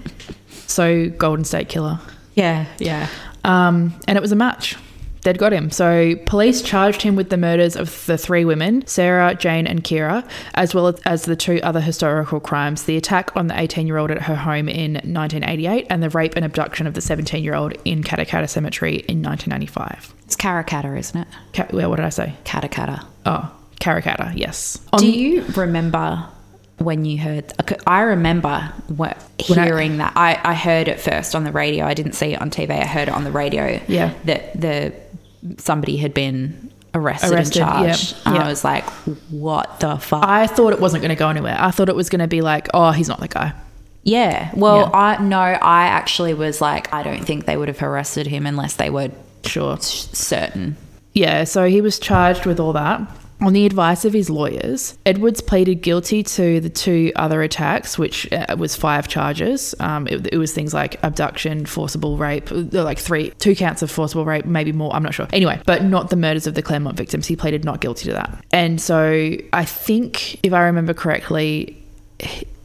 [0.67, 1.99] so, Golden State Killer.
[2.35, 3.07] Yeah, yeah.
[3.43, 4.75] Um, and it was a match.
[5.21, 5.69] They'd got him.
[5.69, 10.27] So, police charged him with the murders of the three women, Sarah, Jane, and Kira,
[10.53, 14.11] as well as, the two other historical crimes the attack on the 18 year old
[14.11, 17.73] at her home in 1988 and the rape and abduction of the 17 year old
[17.83, 20.13] in Katakata Cemetery in 1995.
[20.23, 21.27] It's Karrakatta, isn't it?
[21.53, 22.33] Ca- well, what did I say?
[22.45, 23.05] Katakata.
[23.25, 24.79] Oh, Karrakatta, yes.
[24.93, 26.29] On Do you remember
[26.79, 27.53] when you heard?
[27.87, 30.13] I remember what, When I- hearing that.
[30.15, 31.85] I, I heard it first on the radio.
[31.85, 32.71] I didn't see it on TV.
[32.71, 33.79] I heard it on the radio.
[33.87, 34.13] Yeah.
[34.25, 34.93] That the
[35.57, 38.15] somebody had been arrested, Arrested, and yeah, charged.
[38.25, 38.43] And yeah.
[38.43, 38.83] I was like,
[39.29, 40.23] what the fuck?
[40.25, 41.55] I thought it wasn't going to go anywhere.
[41.59, 43.53] I thought it was going to be like, oh, he's not the guy.
[44.03, 44.51] yeah.
[44.55, 44.97] Well, Yeah.
[44.99, 45.37] I no.
[45.39, 49.11] I actually was like, I don't think they would have arrested him unless they were
[49.45, 49.77] Sure.
[49.79, 50.75] certain.
[51.13, 53.01] Yeah, so he was charged with all that.
[53.41, 58.31] On the advice of his lawyers, Edwards pleaded guilty to the two other attacks, which
[58.33, 59.73] uh, was five charges.
[59.79, 63.89] Um, it, it was things like abduction, forcible rape, uh, like three, two counts of
[63.89, 64.93] forcible rape, maybe more.
[64.93, 65.27] I'm not sure.
[65.31, 67.27] Anyway, but not the murders of the Claremont victims.
[67.27, 68.43] He pleaded not guilty to that.
[68.51, 71.81] And so I think, if I remember correctly,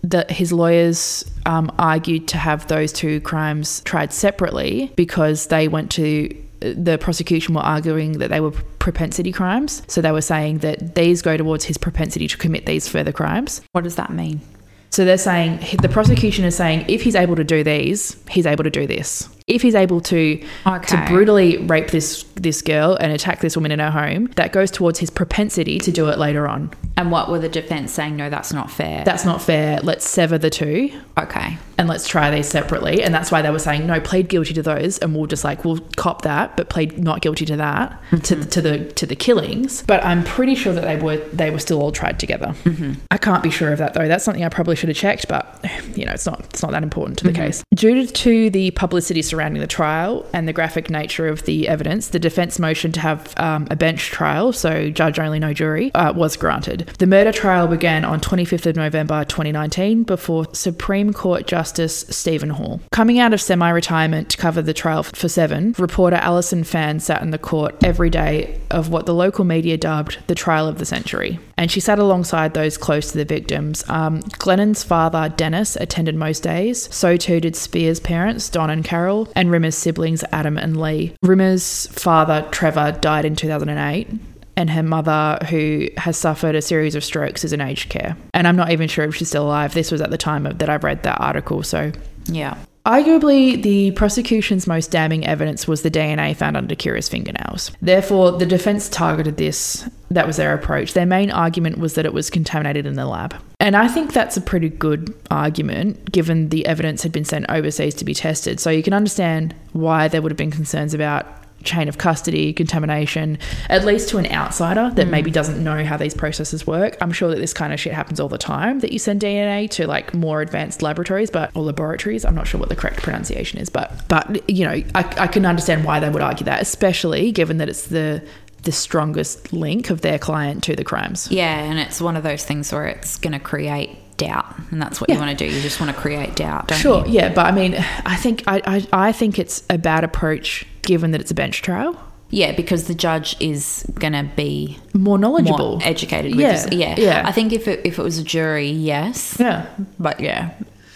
[0.02, 5.92] that his lawyers um, argued to have those two crimes tried separately because they went
[5.92, 6.28] to
[6.60, 8.52] the prosecution were arguing that they were
[8.85, 9.83] propensity crimes.
[9.88, 13.62] So they were saying that these go towards his propensity to commit these further crimes.
[13.73, 14.42] What does that mean?
[14.90, 18.62] So they're saying the prosecution is saying if he's able to do these, he's able
[18.62, 19.29] to do this.
[19.46, 23.78] If he's able to to brutally rape this this girl and attack this woman in
[23.78, 26.70] her home, that goes towards his propensity to do it later on.
[26.96, 28.16] And what were the defense saying?
[28.16, 29.04] No, that's not fair.
[29.04, 29.80] That's not fair.
[29.83, 31.59] Let's sever the two okay.
[31.76, 33.02] and let's try these separately.
[33.02, 35.64] And that's why they were saying, no, plead guilty to those, and we'll just like
[35.64, 38.48] we'll cop that, but plead not guilty to that to, mm-hmm.
[38.48, 39.83] to the to the killings.
[39.83, 42.54] But I'm pretty sure that they were they were still all tried together.
[42.64, 42.92] Mm-hmm.
[43.11, 44.09] I can't be sure of that though.
[44.09, 45.64] That's something I probably should have checked, but
[45.96, 47.42] you know, it's not it's not that important to the mm-hmm.
[47.42, 47.64] case.
[47.74, 52.20] Due to the publicity surrounding the trial and the graphic nature of the evidence, the
[52.20, 56.37] defense motion to have um, a bench trial, so judge only, no jury, uh, was
[56.37, 56.87] granted.
[56.99, 62.81] The murder trial began on 25th of November 2019 before Supreme Court Justice Stephen Hall.
[62.92, 67.20] Coming out of semi retirement to cover the trial for Seven, reporter Alison Fan sat
[67.20, 70.87] in the court every day of what the local media dubbed the trial of the
[70.87, 71.40] century.
[71.57, 73.85] And she sat alongside those close to the victims.
[73.88, 76.93] Um, Glennon's father, Dennis, attended most days.
[76.95, 81.14] So too did Spiers' parents, Don and Carol, and Rimmer's siblings, Adam and Lee.
[81.23, 84.09] Rimmer's father, Trevor, died in 2008
[84.57, 88.17] and her mother, who has suffered a series of strokes, is in aged care.
[88.33, 89.75] And I'm not even sure if she's still alive.
[89.75, 91.62] This was at the time of, that I read that article.
[91.62, 91.93] So,
[92.27, 92.57] Yeah.
[92.87, 97.70] Arguably, the prosecution's most damning evidence was the DNA found under Kira's fingernails.
[97.81, 99.88] Therefore, the defense targeted this.
[100.11, 100.92] That was their approach.
[100.92, 103.35] Their main argument was that it was contaminated in the lab.
[103.59, 107.94] And I think that's a pretty good argument given the evidence had been sent overseas
[107.94, 108.61] to be tested.
[108.61, 111.27] So you can understand why there would have been concerns about
[111.64, 115.11] chain of custody, contamination, at least to an outsider that hmm.
[115.11, 116.96] maybe doesn't know how these processes work.
[117.00, 119.68] I'm sure that this kind of shit happens all the time that you send DNA
[119.70, 122.24] to like more advanced laboratories, but or laboratories.
[122.24, 125.46] I'm not sure what the correct pronunciation is, but but you know, I, I can
[125.46, 128.22] understand why they would argue that, especially given that it's the
[128.62, 131.31] the strongest link of their client to the crimes.
[131.31, 135.00] Yeah, and it's one of those things where it's going to create doubt, and that's
[135.00, 135.16] what Yeah.
[135.16, 135.53] you want to do.
[135.53, 137.12] You just want to create doubt, don't Sure, you?
[137.12, 137.74] yeah, but I mean,
[138.07, 141.62] I think I, I I think it's a bad approach given that it's a bench
[141.62, 141.97] trial.
[142.31, 145.73] Yeah, because the judge is going to be More knowledgeable.
[145.79, 146.35] more educated.
[146.35, 147.23] Yeah, yeah, yeah.
[147.25, 149.66] I think if it if it was a jury, yes, yeah.
[150.01, 150.51] but yeah,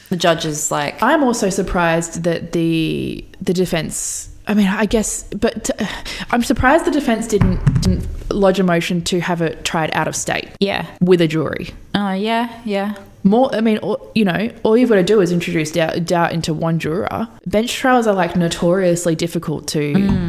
[0.09, 5.25] the judge is like, I'm also surprised that the the defense I mean, I guess,
[5.25, 5.87] but uh,
[6.31, 10.17] I'm surprised the defense didn't, didn't lodge a motion to have it tried out of
[10.17, 10.87] state Yeah.
[11.03, 11.69] with a jury.
[11.95, 12.95] Oh, yeah, yeah.
[13.25, 16.33] More, I mean, all, you know, all you've got to do is introduce doubt, doubt
[16.33, 17.29] into one juror.
[17.47, 19.83] Bench trials are like notoriously difficult to,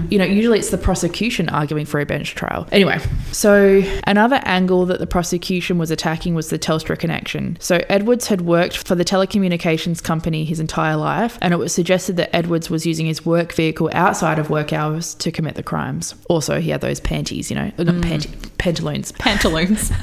[0.09, 2.67] you know, usually it's the prosecution arguing for a bench trial.
[2.71, 2.99] Anyway,
[3.31, 7.57] so another angle that the prosecution was attacking was the Telstra connection.
[7.59, 12.17] So Edwards had worked for the telecommunications company his entire life, and it was suggested
[12.17, 16.15] that Edwards was using his work vehicle outside of work hours to commit the crimes.
[16.27, 19.11] Also, he had those panties, you know, uh, not panty, pantaloons.
[19.13, 19.91] Pantaloons.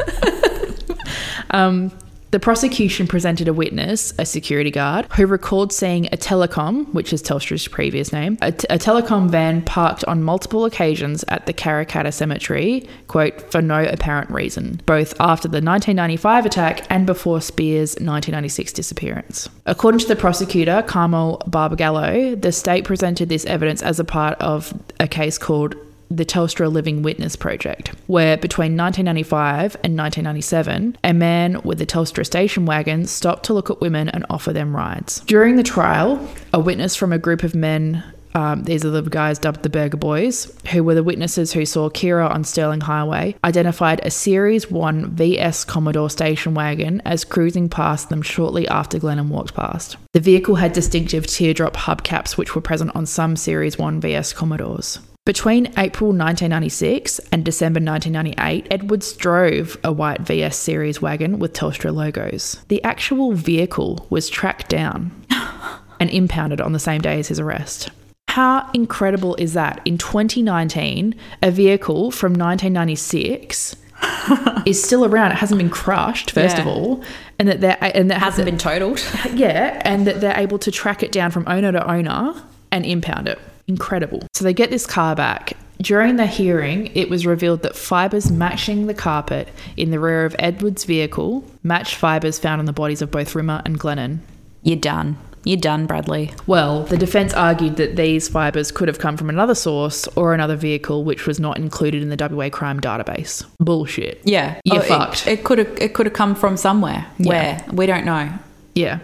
[1.51, 1.93] Um,
[2.37, 7.23] the prosecution presented a witness, a security guard, who recalled seeing a telecom, which is
[7.23, 12.13] Telstra's previous name, a, t- a telecom van parked on multiple occasions at the Karrakatta
[12.13, 18.71] Cemetery, quote, for no apparent reason, both after the 1995 attack and before Spiers' 1996
[18.75, 19.49] disappearance.
[19.65, 24.75] According to the prosecutor, Carmel Barbagallo, the state presented this evidence as a part of
[25.01, 25.75] a case called
[26.11, 32.25] the Telstra Living Witness Project, where between 1995 and 1997, a man with a Telstra
[32.25, 35.21] station wagon stopped to look at women and offer them rides.
[35.21, 38.05] During the trial, a witness from a group of men.
[38.35, 41.89] Um, these are the guys dubbed the Burger Boys, who were the witnesses who saw
[41.89, 48.11] Ciara on Stirling Highway, identified a Series 1 VS Commodore station wagon as cruising past
[48.11, 49.97] them shortly after Glennon walked past.
[50.13, 54.99] The vehicle had distinctive teardrop hubcaps, which were present on some Series 1 VS Commodores.
[55.27, 61.93] Between April 1996 and December 1998, Edwards drove a white VS series wagon with Telstra
[61.93, 62.63] logos.
[62.69, 65.11] The actual vehicle was tracked down
[66.01, 67.91] and impounded on the same day as his arrest.
[68.29, 69.81] How incredible is that?
[69.85, 73.75] In 2019, a vehicle from 1996
[74.65, 75.33] is still around.
[75.33, 77.03] It hasn't been crushed, first of all,
[77.41, 79.05] and that they're and that Hasn't been totaled.
[79.35, 83.27] yeah, and that they're able to track it down from owner to owner and impound
[83.27, 83.41] it.
[83.69, 84.23] Incredible.
[84.35, 85.55] So they get this car back.
[85.81, 90.35] During the hearing, it was revealed that fibers matching the carpet in the rear of
[90.39, 94.21] Edwards' vehicle matched fibers found on the bodies of both Rimmer and Glennon.
[94.63, 95.19] You're done.
[95.45, 96.33] You're done, Bradley.
[96.49, 100.57] Well, the defense argued that these fibers could have come from another source or another
[100.57, 103.45] vehicle which was not included in the WA crime database.
[103.61, 104.21] Bullshit.
[104.25, 105.27] Yeah, You're Oh, fucked.
[105.29, 105.69] It could have.
[105.79, 107.07] It could have come from somewhere.
[107.19, 107.31] Yeah.
[107.31, 108.31] Where we don't know.
[108.75, 108.99] Yeah.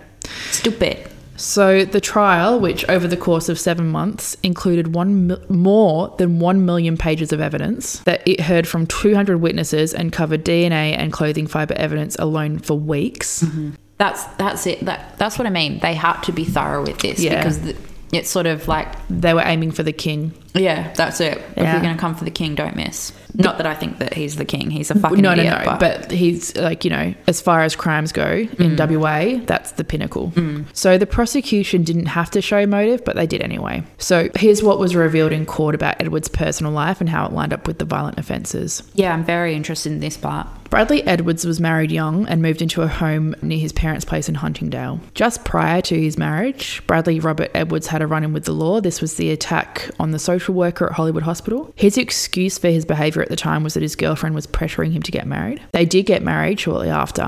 [0.51, 1.09] Stupid.
[1.43, 6.39] So the trial, which over the course of seven months included one mil- more than
[6.39, 11.13] one million pages of evidence, that it heard from 200 witnesses and covered DNA and
[11.13, 13.43] clothing fiber evidence alone for weeks.
[13.43, 13.71] Mm-hmm.
[13.99, 14.85] That's that's it.
[14.85, 15.81] That that's what I mean.
[15.81, 17.39] They had to be thorough with this Yeah.
[17.39, 17.77] because the,
[18.13, 20.33] it's sort of like They were aiming for the king.
[20.55, 21.39] yeah, that's it.
[21.57, 23.13] If you're going to come for the king, don't miss.
[23.35, 24.71] Not that I think that he's the king.
[24.71, 25.77] He's a fucking no, no, idiot, no.
[25.79, 29.01] But, he's like, you know, as far as crimes go in mm.
[29.01, 30.31] WA, that's the pinnacle.
[30.33, 30.67] Mm.
[30.73, 33.83] So the prosecution didn't have to show motive, but they did anyway.
[33.99, 37.53] So here's what was revealed in court about Edward's personal life and how it lined
[37.53, 38.83] up with the violent offences.
[38.95, 40.47] yeah, I'm very interested in this part.
[40.73, 44.37] Bradley Edwards was married young and moved into a home near his parents' place in
[44.37, 45.01] Huntingdale.
[45.13, 48.81] Just prior to his marriage, Bradley Robert Edwards had a run in with the law.
[48.81, 51.75] This was the attack on the social worker at Hollywood Hospital.
[51.77, 55.03] His excuse for his behaviour at the time was that his girlfriend was pressuring him
[55.03, 55.61] to get married.
[55.73, 57.23] They did get married shortly after.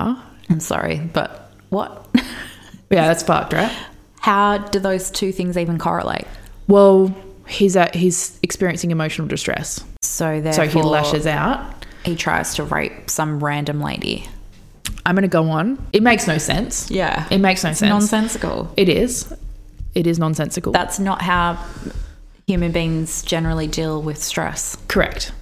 [0.51, 2.07] I'm sorry, but what?
[2.91, 3.73] Yeah, that's fucked, right?
[4.21, 6.27] How do those two things even correlate?
[6.69, 7.13] Well,
[7.49, 11.85] he's at, he's experiencing emotional distress, So so he lashes out.
[12.05, 14.29] He tries to rape some random lady.
[15.05, 15.85] I'm going to go on.
[15.93, 16.89] It makes no sense.
[16.91, 17.89] Yeah, It makes no it's sense.
[17.91, 18.73] nonsensical.
[18.77, 19.35] It is.
[19.97, 20.71] It is nonsensical.
[20.71, 21.59] That's not how
[22.47, 24.77] human beings generally deal with stress.
[24.89, 25.33] Correct.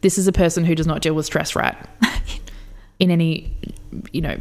[0.00, 1.76] This is a person who does not deal with stress right.
[2.98, 3.56] In any,
[4.12, 4.36] you know,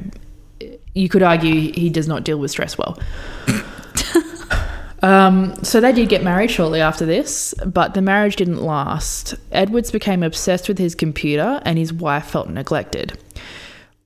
[0.93, 2.99] you could argue he does not deal with stress well.
[5.03, 9.35] um, so they did get married shortly after this, but the marriage didn't last.
[9.51, 13.17] Edwards became obsessed with his computer and his wife felt neglected.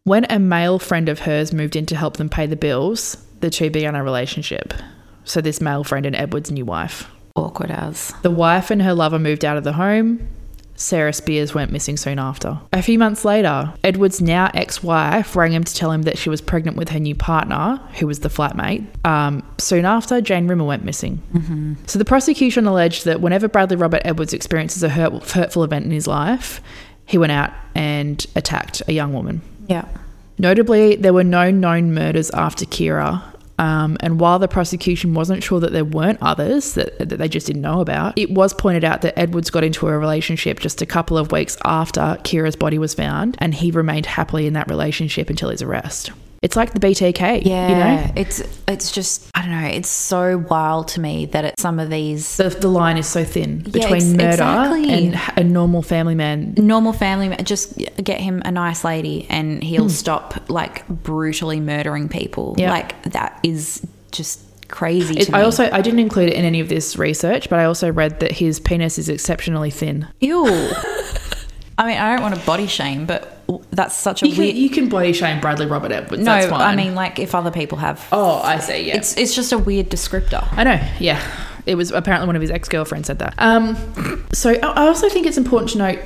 [0.03, 3.49] When a male friend of hers moved in to help them pay the bills, the
[3.49, 4.73] two began a relationship.
[5.23, 7.07] So this male friend and Edward's new wife.
[7.35, 8.13] Awkward as.
[8.21, 10.27] The wife and her lover moved out of the home.
[10.81, 12.59] Sarah Spiers went missing soon after.
[12.73, 16.29] A few months later, Edward's now ex wife rang him to tell him that she
[16.29, 18.85] was pregnant with her new partner, who was the flatmate.
[19.05, 21.21] Um, soon after, Jane Rimmer went missing.
[21.87, 25.91] So the prosecution alleged that whenever Bradley Robert Edwards experiences a hurt, hurtful event in
[25.91, 26.61] his life,
[27.05, 29.41] he went out and attacked a young woman.
[29.67, 29.85] Yeah.
[30.37, 33.23] Notably, there were no known murders after Ciara.
[33.61, 37.45] Um, and while the prosecution wasn't sure that there weren't others that, that they just
[37.45, 40.85] didn't know about, it was pointed out that Edwards got into a relationship just a
[40.87, 45.29] couple of weeks after Ciara's body was found, and he remained happily in that relationship
[45.29, 46.09] until his arrest.
[46.41, 47.69] It's like the BTK, Yeah.
[47.69, 48.11] you know?
[48.15, 49.67] It's it's just I don't know.
[49.67, 53.23] It's so wild to me that at some of these The, the line is so
[53.23, 54.91] thin between ex- murder exactly.
[54.91, 56.55] and a normal family man.
[56.57, 59.89] normal family, ma- just get him a nice lady and he'll Hmm.
[59.89, 62.55] stop like brutally murdering people.
[62.57, 62.71] Yeah.
[62.71, 65.37] Like that is just crazy It, to me.
[65.37, 68.19] I also I didn't include it in any of this research, but I also read
[68.21, 70.07] that his penis is exceptionally thin.
[70.21, 70.45] Ew.
[71.77, 73.40] I mean, I don't want to body shame, but
[73.71, 74.55] that's such a You can, weird.
[74.55, 76.23] you can body shame Bradley Robert Edwards.
[76.23, 76.61] no, that's fine.
[76.61, 78.87] I mean, like if other people have, oh, I see.
[78.87, 80.47] Yeah, it's it's just a weird descriptor.
[80.51, 80.79] I know.
[80.99, 81.21] Yeah,
[81.65, 83.35] it was apparently one of his ex girlfriends said that.
[83.37, 83.75] Um,
[84.33, 85.99] so I also think it's important to note.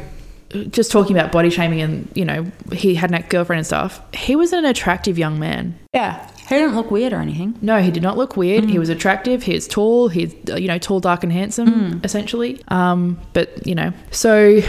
[0.69, 3.99] Just talking about body shaming and you know he had an ex girlfriend and stuff.
[4.13, 5.77] He was an attractive young man.
[5.93, 7.57] Yeah, he didn't look weird or anything.
[7.61, 8.63] No, he did not look weird.
[8.65, 9.43] He was attractive.
[9.43, 10.07] He was tall.
[10.07, 12.61] He's you know tall, dark, and handsome, essentially.
[12.69, 14.61] Um, but you know, so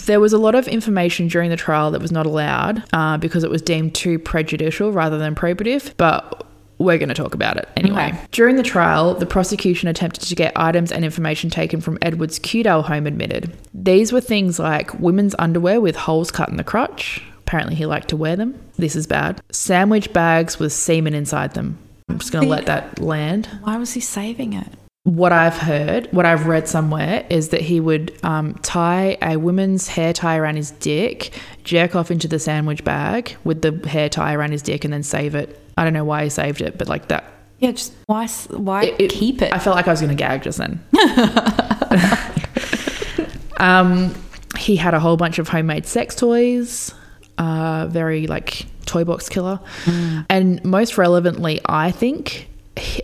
[0.00, 3.44] there was a lot of information during the trial that was not allowed uh, because
[3.44, 5.92] it was deemed too prejudicial rather than probative.
[5.96, 6.46] But
[6.78, 8.08] we're going to talk about it anyway.
[8.08, 8.20] Okay.
[8.32, 12.84] During the trial, the prosecution attempted to get items and information taken from Edward's Kewdale
[12.84, 13.56] home admitted.
[13.72, 17.22] These were things like women's underwear with holes cut in the crotch.
[17.38, 18.58] Apparently, he liked to wear them.
[18.76, 19.40] This is bad.
[19.50, 21.78] Sandwich bags with semen inside them.
[22.08, 23.48] I'm just going to let that land.
[23.62, 24.66] Why was he saving it?
[25.04, 29.86] What I've heard, what I've read somewhere, is that he would um, tie a woman's
[29.86, 34.32] hair tie around his dick, jerk off into the sandwich bag with the hair tie
[34.34, 35.60] around his dick, and then save it.
[35.76, 37.24] I don't know why he saved it, but like that.
[37.58, 39.52] Yeah, just why why It- it- keep it?
[39.52, 40.82] I felt like I was going to gag just then.
[43.58, 44.14] um,
[44.58, 46.94] he had a whole bunch of homemade sex toys,
[47.36, 49.60] uh, very like toy box killer.
[50.30, 52.48] And most relevantly, I think,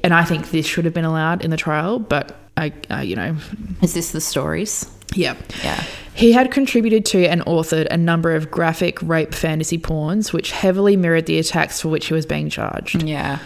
[0.02, 3.16] and I think this should have been allowed in the trial, but I, uh, you
[3.16, 3.36] know,
[3.82, 4.86] Is this the stories?
[5.14, 5.36] yeah.
[5.64, 5.82] Yeah.
[6.14, 10.94] He had contributed to and authored a number of graphic rape fantasy porns, which heavily
[10.96, 13.02] mirrored the attacks for which he was being charged.
[13.04, 13.38] Yeah.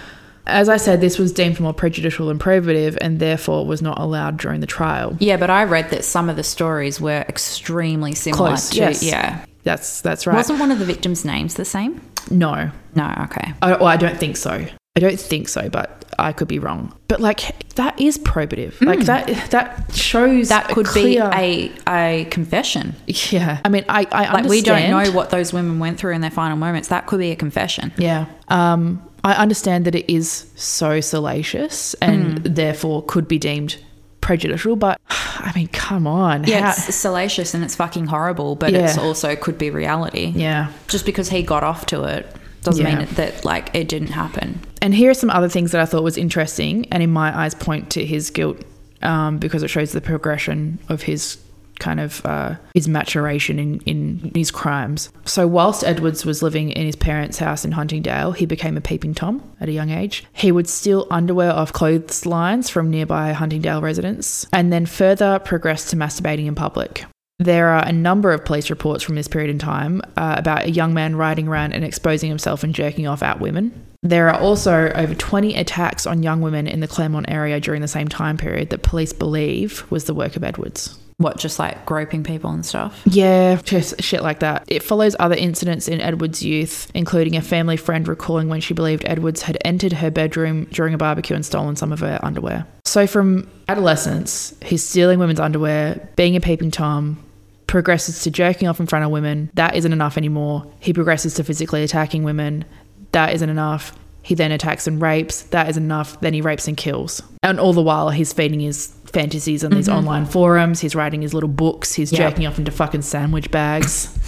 [0.47, 4.39] As I said, this was deemed more prejudicial than probative and therefore was not allowed
[4.39, 5.17] during the trial.
[5.21, 9.03] Yeah, but I read that some of the stories were extremely similar Close, to yes.
[9.03, 9.45] yeah.
[9.63, 10.35] That's that's right.
[10.37, 12.01] Wasn't one of the victims' names the same?
[12.31, 13.53] no, No, okay.
[13.63, 14.67] I, well, I don't think so.
[14.97, 16.95] I don't think so, but I could be wrong.
[17.09, 18.81] But like that is probative.
[18.81, 20.49] Like that that shows Hmm.
[20.51, 22.95] That could clear, be a a confession.
[23.09, 23.59] yeah.
[23.65, 26.31] I mean, I I Like we don't know what those women went through in their
[26.31, 26.89] final moments.
[26.89, 27.93] That could be a confession.
[27.99, 28.27] Yeah.
[28.49, 32.55] Um, I understand that it is so salacious and Hmm.
[32.55, 33.77] therefore could be deemed
[34.21, 36.45] prejudicial, but I mean, come on.
[36.45, 40.33] Yeah, How- it's salacious and it's fucking horrible, but it's also could be reality.
[40.37, 40.69] yeah.
[40.87, 42.33] Just because he got off to it
[42.63, 42.99] doesn't Yeah.
[43.01, 44.61] mean that like it didn't happen.
[44.85, 47.55] And here are some other things that I thought was interesting, and in my eyes,
[47.55, 48.63] point to his guilt
[49.01, 51.39] um, because it shows the progression of his
[51.79, 55.09] kind of uh, his maturation in, in his crimes.
[55.25, 59.15] So, whilst Edwards was living in his parents' house in Huntingdale, he became a peeping
[59.15, 60.27] tom at a young age.
[60.35, 65.89] He would steal underwear off clothes lines from nearby Huntingdale residents, and then further progressed
[65.91, 67.07] to masturbating in public.
[67.39, 70.71] There are a number of police reports from this period in time uh, about a
[70.71, 73.87] young man riding around and exposing himself and jerking off at women.
[74.03, 77.89] There are also over 20 attacks on young women in the Claremont area during the
[77.89, 80.99] same time period that police believe was the work of Edwards.
[81.17, 83.01] What, just like groping people and stuff?
[83.07, 84.65] Yeah, just shit like that.
[84.67, 89.05] It follows other incidents in Edwards' youth, including a family friend recalling when she believed
[89.07, 92.67] Edwards had entered her bedroom during a barbecue and stolen some of her underwear.
[92.85, 97.25] So, from adolescence, he's stealing women's underwear, being a peeping Tom,
[97.67, 99.51] progresses to jerking off in front of women.
[99.55, 100.71] That isn't enough anymore.
[100.81, 102.65] He progresses to physically attacking women.
[103.13, 103.97] That isn't enough.
[104.23, 105.43] He then attacks and rapes.
[105.43, 106.19] That isn't enough.
[106.21, 107.23] Then he rapes and kills.
[107.43, 110.81] And all the while, he's feeding his fantasies on these online forums.
[110.81, 111.95] He's writing his little books.
[111.95, 112.19] He's Yep.
[112.21, 114.19] jerking off into fucking sandwich bags.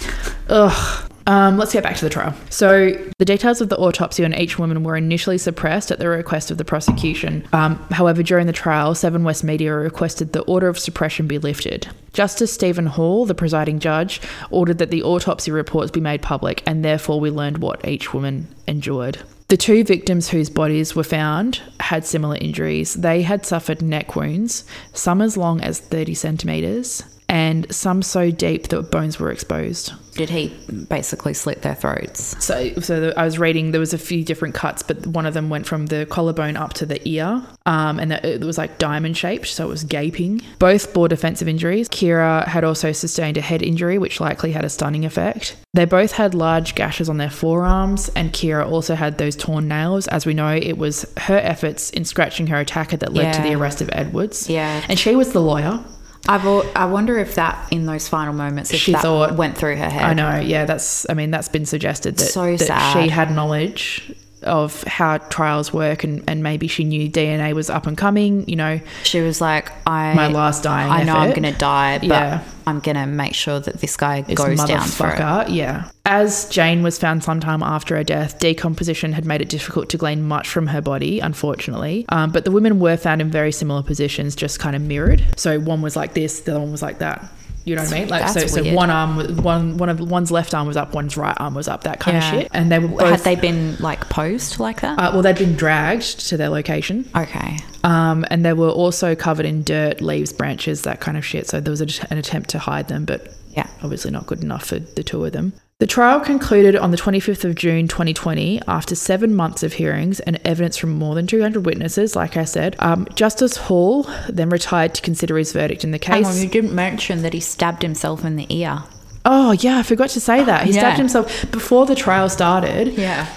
[0.49, 1.03] Ugh.
[1.27, 2.33] Um, let's get back to the trial.
[2.49, 6.51] So, the details of the autopsy on each woman were initially suppressed at the request
[6.51, 7.43] of the prosecution.
[7.51, 11.89] Um, however, during the trial, Seven West Media requested the order of suppression be lifted.
[12.13, 14.21] Justice Stephen Hall, the presiding judge,
[14.51, 18.47] ordered that the autopsy reports be made public, and therefore we learned what each woman
[18.65, 19.17] endured.
[19.49, 22.95] The two victims whose bodies were found had similar injuries.
[22.95, 28.69] They had suffered neck wounds, some as long as 30 centimetres, and some so deep
[28.69, 29.93] that bones were exposed.
[30.13, 30.47] Did he
[30.89, 32.43] basically slit their throats?
[32.43, 33.69] So, so the, I was reading.
[33.69, 36.73] There was a few different cuts, but one of them went from the collarbone up
[36.75, 40.41] to the ear, um, and that, it was like diamond shaped, so it was gaping.
[40.57, 41.87] Both bore defensive injuries.
[41.89, 45.55] Ciara had also sustained a head injury, which likely had a stunning effect.
[45.75, 50.07] They both had large gashes on their forearms, and Ciara also had those torn nails.
[50.07, 53.53] As we know, it was her efforts in scratching her attacker that led to the
[53.53, 54.49] arrest of Edwards.
[54.49, 54.83] Yeah.
[54.89, 55.83] and she was the lawyer.
[56.27, 59.77] I've, I wonder if that in those final moments, if She that thought- went through
[59.77, 60.03] her head.
[60.03, 60.65] I know, yeah.
[60.65, 64.11] That's, I mean, that's been suggested that, So that she had knowledge
[64.43, 68.55] of how trials work and, and maybe she knew DNA was up and coming, you
[68.55, 72.07] know, She was like, I my last dying I know I'm going to die, but
[72.07, 72.43] Yeah.
[72.65, 75.49] I'm going to make sure that this guy This goes down for it.
[75.49, 75.89] yeah.
[76.05, 80.23] As Jane was found sometime after her death, decomposition had made it difficult to glean
[80.23, 82.05] much from her body, unfortunately.
[82.09, 85.23] Um, but the women were found in very similar positions, just kind of mirrored.
[85.37, 87.25] So one was like this, the other one was like that.
[87.67, 88.07] You know what I mean?
[88.07, 88.75] Like so, That's so weird.
[88.75, 91.83] one arm, one one of one's left arm was up, one's right arm was up,
[91.83, 92.33] that kind Yeah.
[92.33, 92.51] of shit.
[92.53, 93.09] And they were both.
[93.09, 94.97] Had they been like posed like that?
[94.97, 97.09] uh, well, they'd been dragged to their location.
[97.15, 97.57] okay.
[97.83, 101.47] Um, and they were also covered in dirt, leaves, branches, that kind of shit.
[101.49, 103.67] So there was a, an attempt to hide them, but Yeah.
[103.83, 105.51] obviously not good enough for the two of them.
[105.79, 110.39] The trial concluded on the 25th of June 2020 after seven months of hearings and
[110.43, 112.75] evidence from more than 200 witnesses, like I said.
[112.79, 116.41] Um, Justice Hall then retired to consider his verdict in the Hang on, case.
[116.43, 118.85] you didn't mention that he stabbed himself in the ear.
[119.23, 120.63] Oh, yeah, I forgot to say that.
[120.65, 120.79] He Yeah.
[120.79, 122.93] stabbed himself before the trial started.
[122.97, 123.27] Yeah.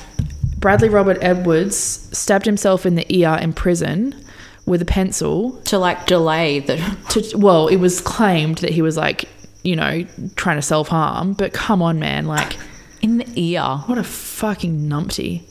[0.58, 4.14] Bradley Robert Edwards stabbed himself in the ear in prison
[4.64, 6.76] with a pencil To like delay the.
[7.10, 9.28] to well, it was claimed that he was like,
[9.62, 10.04] you know,
[10.36, 12.56] trying to self harm, but come on, man, like,
[13.02, 13.62] In the ear.
[13.86, 15.42] what a fucking numpty.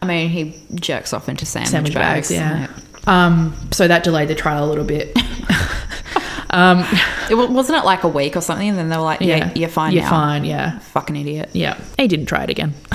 [0.00, 2.30] I mean, he jerks off into sandwich, Sandwich bags.
[2.30, 2.68] bags, yeah.
[3.06, 5.16] Um, so that delayed the trial a little bit.
[6.50, 6.84] um,
[7.30, 8.68] It, wasn't it like a week or something?
[8.68, 10.10] And then they were like, yeah, you're fine You're now.
[10.10, 10.78] fine, yeah.
[10.80, 11.48] Fucking idiot.
[11.54, 11.80] Yeah.
[11.96, 12.74] He didn't try it again.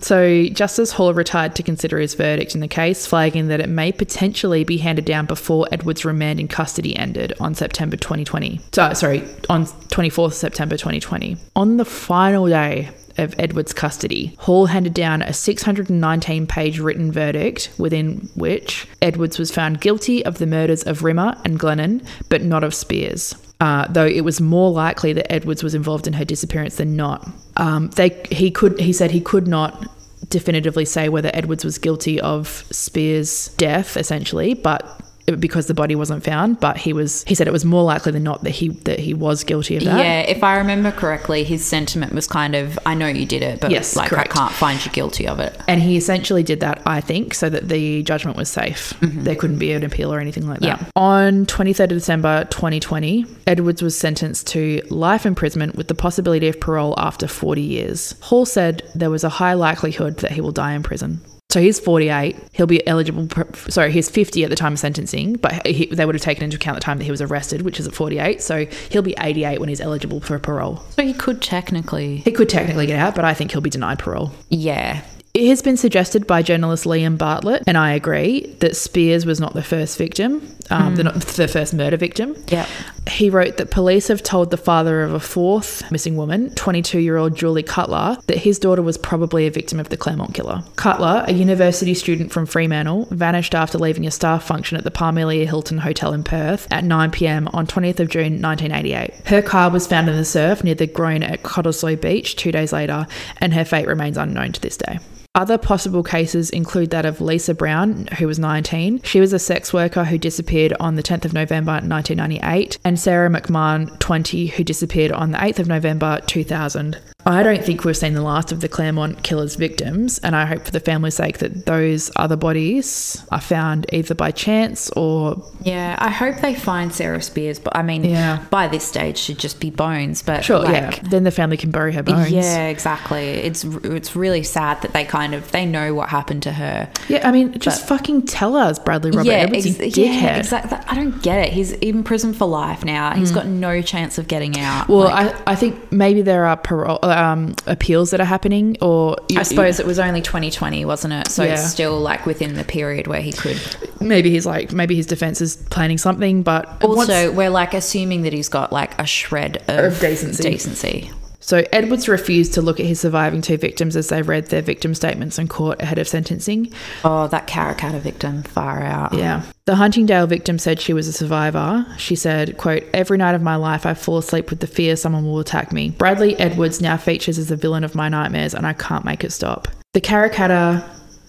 [0.00, 3.92] so Justice Hall retired to consider his verdict in the case, flagging that it may
[3.92, 8.60] potentially be handed down before Edwards' remand in custody ended on September 2020.
[8.72, 11.36] So, sorry, on 24th September 2020.
[11.54, 17.70] On the final day of Edwards' custody, Hall handed down a 619 page written verdict
[17.78, 22.64] within which Edwards was found guilty of the murders of Rimmer and Glennon, but not
[22.64, 23.34] of Spiers.
[23.58, 27.26] Uh, though it was more likely that Edwards was involved in her disappearance than not.
[27.56, 29.86] Um, they he could he said he could not
[30.28, 35.00] definitively say whether Edwards was guilty of Spiers' death, essentially, but
[35.38, 36.60] because the body wasn't found.
[36.60, 39.14] But he was he said it was more likely than not that he that he
[39.14, 39.98] was guilty of that.
[39.98, 43.60] Yeah, if I remember correctly, his sentiment was kind of, I know you did it,
[43.60, 44.30] but Yes, like correct.
[44.30, 45.58] I can't find you guilty of it.
[45.68, 48.94] And he essentially did that, I think, so that the judgment was safe.
[49.00, 49.24] Mm-hmm.
[49.24, 50.66] There couldn't be an appeal or anything like that.
[50.66, 50.86] Yeah.
[50.94, 56.60] On 23rd of December 2020, Edwards was sentenced to life imprisonment with the possibility of
[56.60, 58.14] parole after 40 years.
[58.20, 61.20] Hall said there was a high likelihood that he will die in prison.
[61.48, 62.36] So he's 48.
[62.52, 63.28] He'll be eligible.
[63.28, 66.44] For, sorry, he's 50 at the time of sentencing, but he, they would have taken
[66.44, 68.42] into account the time that he was arrested, which is at 48.
[68.42, 70.78] So he'll be 88 when he's eligible for parole.
[70.90, 73.98] So he could technically, He could technically get out, but I think he'll be denied
[74.00, 74.32] parole.
[74.50, 75.02] yeah.
[75.34, 79.52] It has been suggested by journalist Liam Bartlett, and I agree, that Spiers was not
[79.52, 80.40] the first victim,
[80.70, 82.34] um, the, not the first murder victim.
[82.48, 82.66] Yep.
[83.08, 87.16] He wrote that police have told the father of a fourth missing woman, 22 year
[87.16, 90.62] old Julie Cutler, that his daughter was probably a victim of the Claremont killer.
[90.76, 95.46] Cutler, a university student from Fremantle, vanished after leaving a staff function at the Parmelia
[95.46, 99.26] Hilton Hotel in Perth at 9 pm on 20th of June 1988.
[99.26, 102.72] Her car was found in the surf near the groin at Cottesloe Beach two days
[102.72, 103.06] later,
[103.38, 104.98] and her fate remains unknown to this day.
[105.36, 109.02] Other possible cases include that of Lisa Brown, who was 19.
[109.02, 113.28] She was a sex worker who disappeared on the 10th of November 1998, and Sarah
[113.28, 116.98] McMahon, 20, who disappeared on the 8th of November 2000.
[117.26, 120.64] I don't think we've seen the last of the Claremont killer's victims, and I hope
[120.64, 125.96] for the family's sake that those other bodies are found either by chance or Yeah,
[125.98, 128.44] I hope they find Sarah Spiers, but I mean, Yeah.
[128.50, 130.22] by this stage should just be bones.
[130.22, 131.08] But sure, like, yeah.
[131.10, 132.30] Then the family can bury her bones.
[132.30, 133.28] Yeah, exactly.
[133.28, 136.88] It's it's really sad that they kind of they know what happened to her.
[137.08, 140.78] Yeah, I mean, just fucking tell us, Bradley Robert yeah, Edwards, ex- yeah, exactly.
[140.86, 141.52] I don't get it.
[141.52, 143.12] He's in prison for life now.
[143.14, 144.86] He's got no chance of getting out.
[144.86, 144.88] Mm.
[144.88, 149.16] Well, Like, I, I think maybe there are parole, um, appeals that are happening, or
[149.36, 151.28] I suppose it was only 2020, wasn't it?
[151.28, 151.54] So Yeah.
[151.54, 153.58] it's still like within the period where he could.
[154.00, 158.32] maybe he's like maybe his defense is planning something, but Also, we're like assuming that
[158.32, 160.42] he's got like a shred of, Of decency.
[160.42, 161.10] decency.
[161.40, 164.94] so Edwards refused to look at his surviving two victims as they read their victim
[164.94, 166.72] statements in court ahead of sentencing.
[167.04, 169.14] Oh, that Karrakatta victim, far out.
[169.14, 169.42] Yeah.
[169.66, 171.84] The Huntingdale victim said she was a survivor.
[171.98, 175.24] She said, quote, Every night of my life I fall asleep with the fear someone
[175.24, 175.90] will attack me.
[175.90, 179.32] Bradley Edwards now features as the villain of my nightmares and I can't make it
[179.32, 179.66] stop.
[179.92, 180.88] The Karrakatta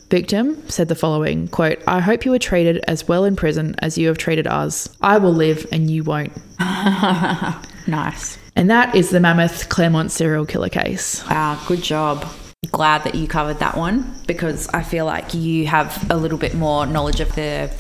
[0.09, 3.97] victim said the following, quote, I hope you were treated as well in prison as
[3.97, 4.87] you have treated us.
[5.01, 6.33] I will live and you won't.
[7.87, 8.37] Nice.
[8.57, 11.25] And that is the Mammoth Claremont serial killer case.
[11.29, 12.27] Wow, good job.
[12.69, 16.53] Glad that you covered that one because I feel like you have a little bit
[16.53, 17.71] more knowledge of the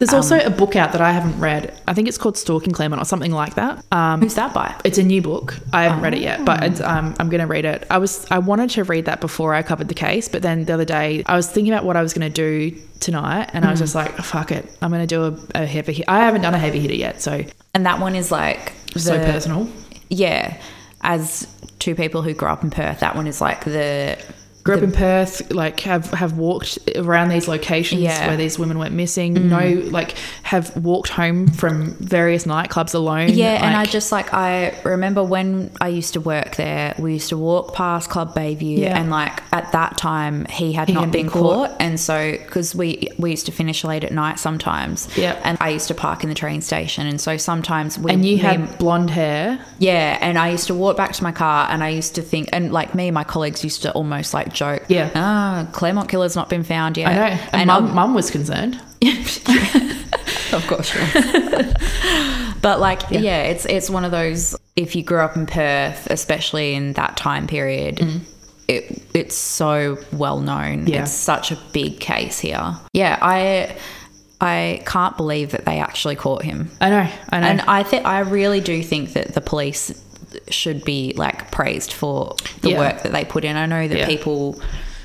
[0.00, 1.78] There's also a book out that I haven't read.
[1.86, 3.84] I think it's called Stalking Claremont or something like that.
[3.92, 4.74] Um, Who's that by?
[4.82, 5.58] it's a new book.
[5.74, 7.86] I haven't read it yet, but it's, um, I'm going to read it.
[7.90, 10.72] I was I wanted to read that before I covered the case, but then the
[10.72, 13.70] other day I was thinking about what I was going to do tonight, and I
[13.70, 15.24] was just like, fuck it, I'm going to do
[15.54, 15.92] a, a heavy.
[15.92, 16.08] hit.
[16.08, 17.44] I haven't done a heavy hitter yet, so
[17.74, 19.68] And that one is like so personal.
[20.08, 20.58] Yeah,
[21.02, 21.46] as
[21.78, 24.18] two people who grew up in Perth, that one is like the
[24.62, 28.26] Grew up in Perth, like have have walked around these locations Yeah.
[28.28, 29.34] where these women went missing.
[29.34, 29.44] Mm.
[29.84, 33.30] No, like have walked home from various nightclubs alone.
[33.30, 37.30] Yeah, and I just like I remember when I used to work there, we used
[37.30, 38.98] to walk past Club Bayview, Yeah.
[39.00, 41.70] and like at that time he had He not been been caught.
[41.70, 45.36] caught, and so because we we used to finish late at night sometimes, Yeah.
[45.42, 48.36] and I used to park in the train station, and so sometimes we and you
[48.36, 49.58] me had blonde hair.
[49.78, 52.50] yeah, and I used to walk back to my car, and I used to think,
[52.52, 55.10] and like me and my colleagues used to almost like joke, Yeah.
[55.14, 57.08] ah, Claremont killer's not been found yet.
[57.08, 58.74] I know, and, and mum, mum was concerned.
[60.52, 60.92] of course,
[62.62, 63.42] but like, yeah.
[63.44, 64.56] it's it's one of those.
[64.76, 68.00] If you grew up in Perth, especially in that time period,
[68.68, 70.86] it it's so well known.
[70.86, 71.02] Yeah.
[71.02, 72.76] It's such a big case here.
[72.92, 73.76] Yeah, I
[74.40, 76.70] I can't believe that they actually caught him.
[76.80, 77.46] I know, I know.
[77.46, 79.90] And I think I really do think that the police
[80.48, 82.78] should be like praised for the Yeah.
[82.78, 83.56] work that they put in.
[83.56, 84.06] I know that Yeah.
[84.06, 84.60] people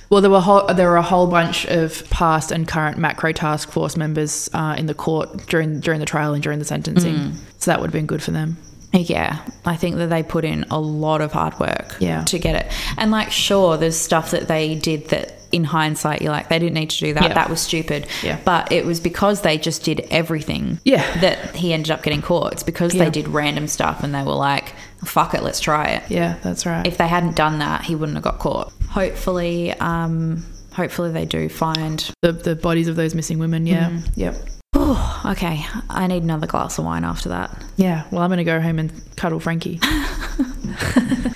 [0.10, 3.72] Well, there were whole, there were a whole bunch of past and current macro task
[3.72, 7.32] force members uh, in the court during during the trial and during the sentencing, Mm.
[7.58, 8.58] so that would have been good for them.
[8.94, 12.24] Yeah, I think that they put in a lot of hard work Yeah.
[12.26, 12.72] to get it.
[12.98, 16.76] And like, sure, there's stuff that they did that in hindsight you're like, they didn't
[16.76, 17.24] need to do that.
[17.24, 17.34] Yeah.
[17.34, 18.08] That was stupid.
[18.24, 18.38] Yeah.
[18.46, 21.04] But it was because they just did everything Yeah.
[21.20, 22.54] that he ended up getting caught.
[22.54, 23.06] It's because Yeah.
[23.06, 24.74] they did random stuff and they were like,
[25.06, 26.04] fuck it, let's try it.
[26.10, 26.86] Yeah, that's right.
[26.86, 28.74] If they hadn't done that, he wouldn't have got caught.
[28.90, 30.44] Hopefully, um,
[30.74, 32.10] hopefully they do find.
[32.22, 33.66] the the bodies of those missing women.
[33.68, 34.20] Yeah, Mm-hmm.
[34.20, 34.36] yep.
[35.26, 37.50] Okay, I need another glass of wine after that.
[37.78, 38.04] Yeah.
[38.12, 39.80] Well, I'm gonna go home and cuddle Frankie.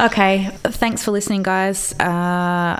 [0.01, 1.93] Okay, thanks for listening, guys.
[1.99, 2.79] Uh,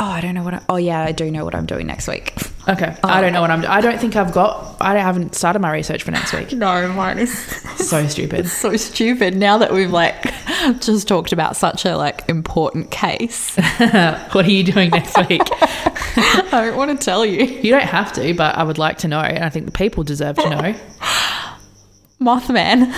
[0.00, 0.54] oh, I don't know what.
[0.54, 2.34] I, oh, yeah, I do know what I'm doing next week.
[2.68, 2.96] Okay.
[3.04, 3.64] I don't know what I'm.
[3.66, 4.76] I don't think I've got.
[4.80, 6.52] I haven't started my research for next week.
[6.60, 7.32] No, mine is
[7.76, 8.48] So stupid.
[8.48, 9.36] so stupid.
[9.36, 10.22] Now that we've like
[10.80, 15.42] just talked about such a like important case, what are you doing next week?
[15.52, 17.44] I don't want to tell you.
[17.44, 20.04] You don't have to, but I would like to know, and I think the people
[20.04, 20.74] deserve to know.
[22.20, 22.92] Mothman.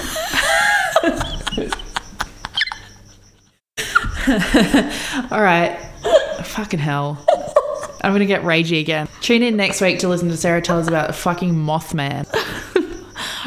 [5.31, 5.79] All right.
[6.45, 7.25] Fucking hell.
[8.03, 9.09] I'm gonna get ragey again.
[9.21, 12.27] Tune in next week to listen to Sarah tell us about a fucking Mothman.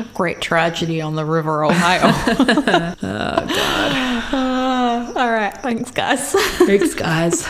[0.14, 2.01] Great tragedy on the River Ohio.
[3.01, 4.34] oh God.
[5.18, 6.32] all right, thanks, guys.
[6.32, 7.47] Thanks, guys.